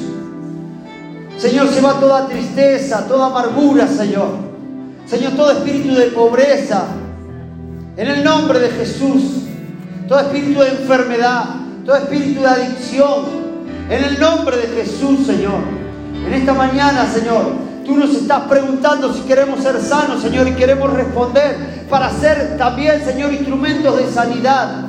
Señor, 1.36 1.68
se 1.68 1.82
va 1.82 2.00
toda 2.00 2.26
tristeza, 2.26 3.06
toda 3.06 3.26
amargura, 3.26 3.86
Señor. 3.86 4.30
Señor, 5.04 5.32
todo 5.32 5.50
espíritu 5.50 5.94
de 5.94 6.06
pobreza. 6.06 6.86
En 7.98 8.08
el 8.08 8.24
nombre 8.24 8.60
de 8.60 8.70
Jesús. 8.70 9.42
Todo 10.08 10.20
espíritu 10.20 10.60
de 10.60 10.70
enfermedad 10.70 11.59
todo 11.84 11.96
espíritu 11.96 12.40
de 12.40 12.46
adicción, 12.46 13.24
en 13.88 14.04
el 14.04 14.20
nombre 14.20 14.56
de 14.56 14.82
Jesús, 14.82 15.26
Señor. 15.26 15.60
En 16.26 16.32
esta 16.34 16.52
mañana, 16.52 17.10
Señor, 17.12 17.52
tú 17.84 17.96
nos 17.96 18.10
estás 18.10 18.42
preguntando 18.42 19.12
si 19.12 19.22
queremos 19.22 19.62
ser 19.62 19.80
sanos, 19.80 20.22
Señor, 20.22 20.46
y 20.48 20.52
queremos 20.52 20.92
responder 20.92 21.86
para 21.88 22.10
ser 22.10 22.56
también, 22.56 23.04
Señor, 23.04 23.32
instrumentos 23.32 23.96
de 23.96 24.12
sanidad. 24.12 24.84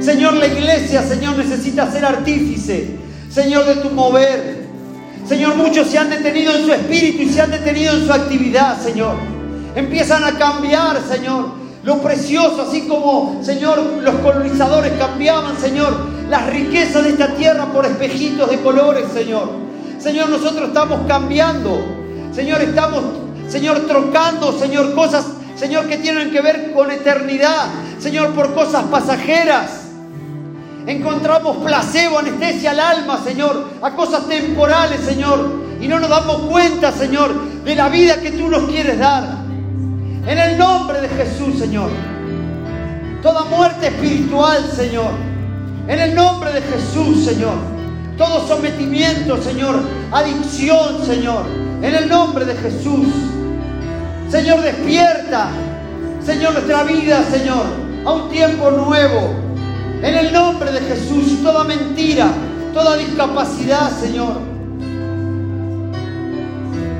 Señor, 0.00 0.34
la 0.34 0.46
iglesia, 0.46 1.02
Señor, 1.02 1.36
necesita 1.36 1.90
ser 1.90 2.04
artífice, 2.04 2.96
Señor, 3.30 3.66
de 3.66 3.76
tu 3.76 3.90
mover. 3.90 4.62
Señor, 5.28 5.54
muchos 5.54 5.88
se 5.88 5.98
han 5.98 6.10
detenido 6.10 6.56
en 6.56 6.64
su 6.64 6.72
espíritu 6.72 7.22
y 7.22 7.28
se 7.28 7.40
han 7.40 7.52
detenido 7.52 7.94
en 7.94 8.06
su 8.06 8.12
actividad, 8.12 8.80
Señor. 8.80 9.14
Empiezan 9.76 10.24
a 10.24 10.36
cambiar, 10.36 10.98
Señor 11.08 11.61
lo 11.84 11.98
precioso, 12.00 12.66
así 12.68 12.82
como, 12.82 13.40
Señor, 13.42 13.78
los 14.00 14.14
colonizadores 14.16 14.92
cambiaban, 14.98 15.58
Señor, 15.58 15.92
las 16.30 16.46
riquezas 16.48 17.02
de 17.02 17.10
esta 17.10 17.34
tierra 17.34 17.66
por 17.66 17.84
espejitos 17.84 18.48
de 18.48 18.60
colores, 18.60 19.06
Señor. 19.12 19.50
Señor, 19.98 20.28
nosotros 20.28 20.68
estamos 20.68 21.00
cambiando. 21.08 21.84
Señor, 22.32 22.62
estamos, 22.62 23.02
Señor, 23.48 23.80
trocando, 23.86 24.56
Señor, 24.58 24.94
cosas, 24.94 25.26
Señor, 25.56 25.88
que 25.88 25.98
tienen 25.98 26.30
que 26.30 26.40
ver 26.40 26.72
con 26.72 26.90
eternidad. 26.90 27.66
Señor, 27.98 28.30
por 28.30 28.54
cosas 28.54 28.84
pasajeras. 28.84 29.80
Encontramos 30.86 31.58
placebo, 31.58 32.18
anestesia 32.18 32.70
al 32.70 32.80
alma, 32.80 33.20
Señor, 33.24 33.70
a 33.82 33.90
cosas 33.90 34.28
temporales, 34.28 35.00
Señor. 35.00 35.62
Y 35.80 35.88
no 35.88 35.98
nos 35.98 36.10
damos 36.10 36.42
cuenta, 36.42 36.92
Señor, 36.92 37.34
de 37.64 37.74
la 37.74 37.88
vida 37.88 38.20
que 38.20 38.30
tú 38.30 38.48
nos 38.48 38.70
quieres 38.70 38.98
dar. 39.00 39.41
En 40.26 40.38
el 40.38 40.56
nombre 40.56 41.00
de 41.00 41.08
Jesús, 41.08 41.58
Señor. 41.58 41.90
Toda 43.22 43.44
muerte 43.44 43.88
espiritual, 43.88 44.70
Señor. 44.70 45.10
En 45.88 45.98
el 45.98 46.14
nombre 46.14 46.52
de 46.52 46.62
Jesús, 46.62 47.24
Señor. 47.24 47.54
Todo 48.16 48.46
sometimiento, 48.46 49.42
Señor. 49.42 49.82
Adicción, 50.12 51.04
Señor. 51.04 51.44
En 51.82 51.94
el 51.94 52.08
nombre 52.08 52.44
de 52.44 52.54
Jesús. 52.54 53.08
Señor, 54.30 54.62
despierta. 54.62 55.50
Señor, 56.24 56.52
nuestra 56.52 56.84
vida, 56.84 57.24
Señor. 57.28 57.66
A 58.06 58.12
un 58.12 58.30
tiempo 58.30 58.70
nuevo. 58.70 59.34
En 60.02 60.14
el 60.14 60.32
nombre 60.32 60.70
de 60.70 60.80
Jesús. 60.82 61.42
Toda 61.42 61.64
mentira, 61.64 62.28
toda 62.72 62.96
discapacidad, 62.96 63.90
Señor. 63.90 64.52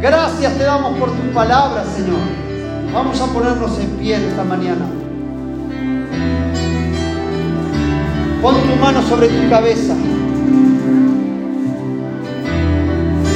Gracias 0.01 0.59
te 0.59 0.65
damos 0.65 0.99
por 0.99 1.13
tu 1.13 1.33
palabra, 1.33 1.85
Señor. 1.95 2.42
Vamos 2.93 3.19
a 3.23 3.27
ponernos 3.27 3.79
en 3.79 3.91
pie 3.93 4.17
esta 4.17 4.45
mañana. 4.45 4.85
Pon 8.43 8.55
tu 8.55 8.77
mano 8.77 9.01
sobre 9.09 9.29
tu 9.29 9.49
cabeza. 9.49 9.97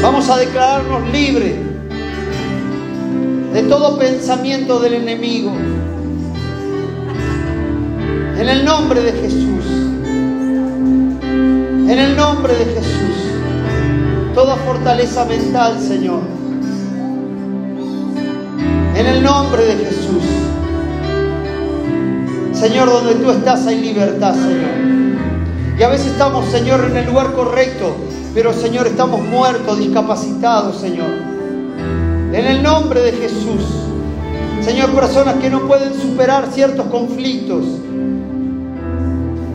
Vamos 0.02 0.28
a 0.28 0.36
declararnos 0.36 1.08
libres 1.10 1.54
de 3.54 3.62
todo 3.62 3.98
pensamiento 3.98 4.78
del 4.78 4.92
enemigo. 4.92 5.52
En 8.38 8.48
el 8.48 8.62
nombre 8.62 9.00
de 9.00 9.12
Jesús. 9.12 9.64
En 11.88 11.98
el 11.98 12.14
nombre 12.14 12.54
de 12.54 12.64
Jesús. 12.66 14.34
Toda 14.34 14.56
fortaleza 14.56 15.24
mental, 15.24 15.80
Señor 15.80 16.35
en 18.96 19.06
el 19.06 19.22
nombre 19.22 19.62
de 19.66 19.84
Jesús. 19.84 20.22
Señor, 22.52 22.88
donde 22.88 23.16
tú 23.16 23.30
estás 23.30 23.66
hay 23.66 23.80
libertad, 23.80 24.34
Señor. 24.34 24.70
Y 25.78 25.82
a 25.82 25.88
veces 25.88 26.06
estamos, 26.06 26.46
Señor, 26.46 26.86
en 26.90 26.96
el 26.96 27.06
lugar 27.06 27.34
correcto, 27.34 27.94
pero, 28.32 28.54
Señor, 28.54 28.86
estamos 28.86 29.20
muertos, 29.20 29.78
discapacitados, 29.78 30.80
Señor. 30.80 31.10
En 32.32 32.46
el 32.46 32.62
nombre 32.62 33.02
de 33.02 33.12
Jesús. 33.12 33.62
Señor, 34.62 34.90
personas 34.90 35.36
que 35.36 35.50
no 35.50 35.66
pueden 35.66 35.92
superar 35.94 36.48
ciertos 36.50 36.86
conflictos 36.86 37.64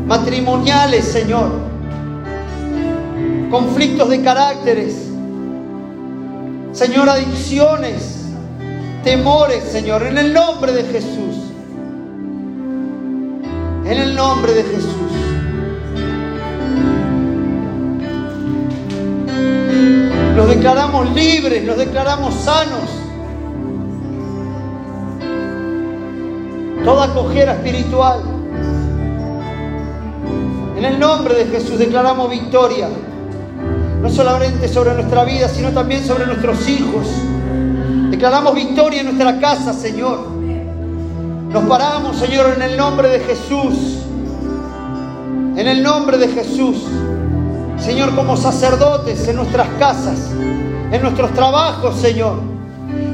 matrimoniales, 0.06 1.06
Señor. 1.06 1.50
Conflictos 3.50 4.10
de 4.10 4.22
caracteres. 4.22 5.08
Señor, 6.74 7.10
adicciones 7.10 8.21
temores, 9.04 9.64
Señor, 9.64 10.04
en 10.04 10.18
el 10.18 10.34
nombre 10.34 10.72
de 10.72 10.84
Jesús. 10.84 11.52
En 13.86 13.98
el 13.98 14.16
nombre 14.16 14.54
de 14.54 14.64
Jesús. 14.64 15.12
Los 20.36 20.50
declaramos 20.50 21.12
libres, 21.14 21.66
los 21.66 21.78
declaramos 21.78 22.34
sanos. 22.36 22.90
Toda 26.84 27.14
cojera 27.14 27.54
espiritual. 27.54 28.22
En 30.78 30.86
el 30.86 31.00
nombre 31.00 31.36
de 31.36 31.46
Jesús 31.46 31.78
declaramos 31.78 32.30
victoria. 32.30 32.88
No 34.02 34.10
solamente 34.10 34.68
sobre 34.68 34.94
nuestra 34.94 35.24
vida, 35.26 35.48
sino 35.48 35.70
también 35.72 36.04
sobre 36.04 36.26
nuestros 36.26 36.68
hijos 36.68 37.08
Declaramos 38.22 38.54
victoria 38.54 39.00
en 39.00 39.08
nuestra 39.08 39.40
casa, 39.40 39.74
Señor. 39.74 40.28
Nos 41.50 41.64
paramos, 41.64 42.18
Señor, 42.18 42.54
en 42.56 42.62
el 42.62 42.78
nombre 42.78 43.10
de 43.10 43.20
Jesús. 43.22 43.98
En 45.58 45.68
el 45.68 45.82
nombre 45.82 46.20
de 46.20 46.28
Jesús. 46.28 46.84
Señor, 47.80 48.14
como 48.14 48.38
sacerdotes 48.38 49.28
en 49.28 49.38
nuestras 49.38 49.68
casas, 49.80 50.30
en 50.92 51.02
nuestros 51.02 51.34
trabajos, 51.34 51.96
Señor. 51.96 52.36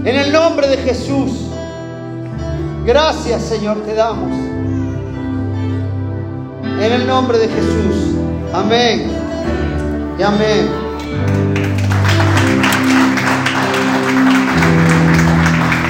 En 0.04 0.14
el 0.14 0.30
nombre 0.30 0.68
de 0.68 0.76
Jesús. 0.76 1.32
Gracias, 2.86 3.44
Señor, 3.44 3.78
te 3.86 3.94
damos. 3.94 4.38
En 6.82 6.92
el 6.92 7.08
nombre 7.08 7.38
de 7.38 7.48
Jesús. 7.48 8.14
Amén. 8.54 9.10
Y 10.20 10.22
amén. 10.22 10.87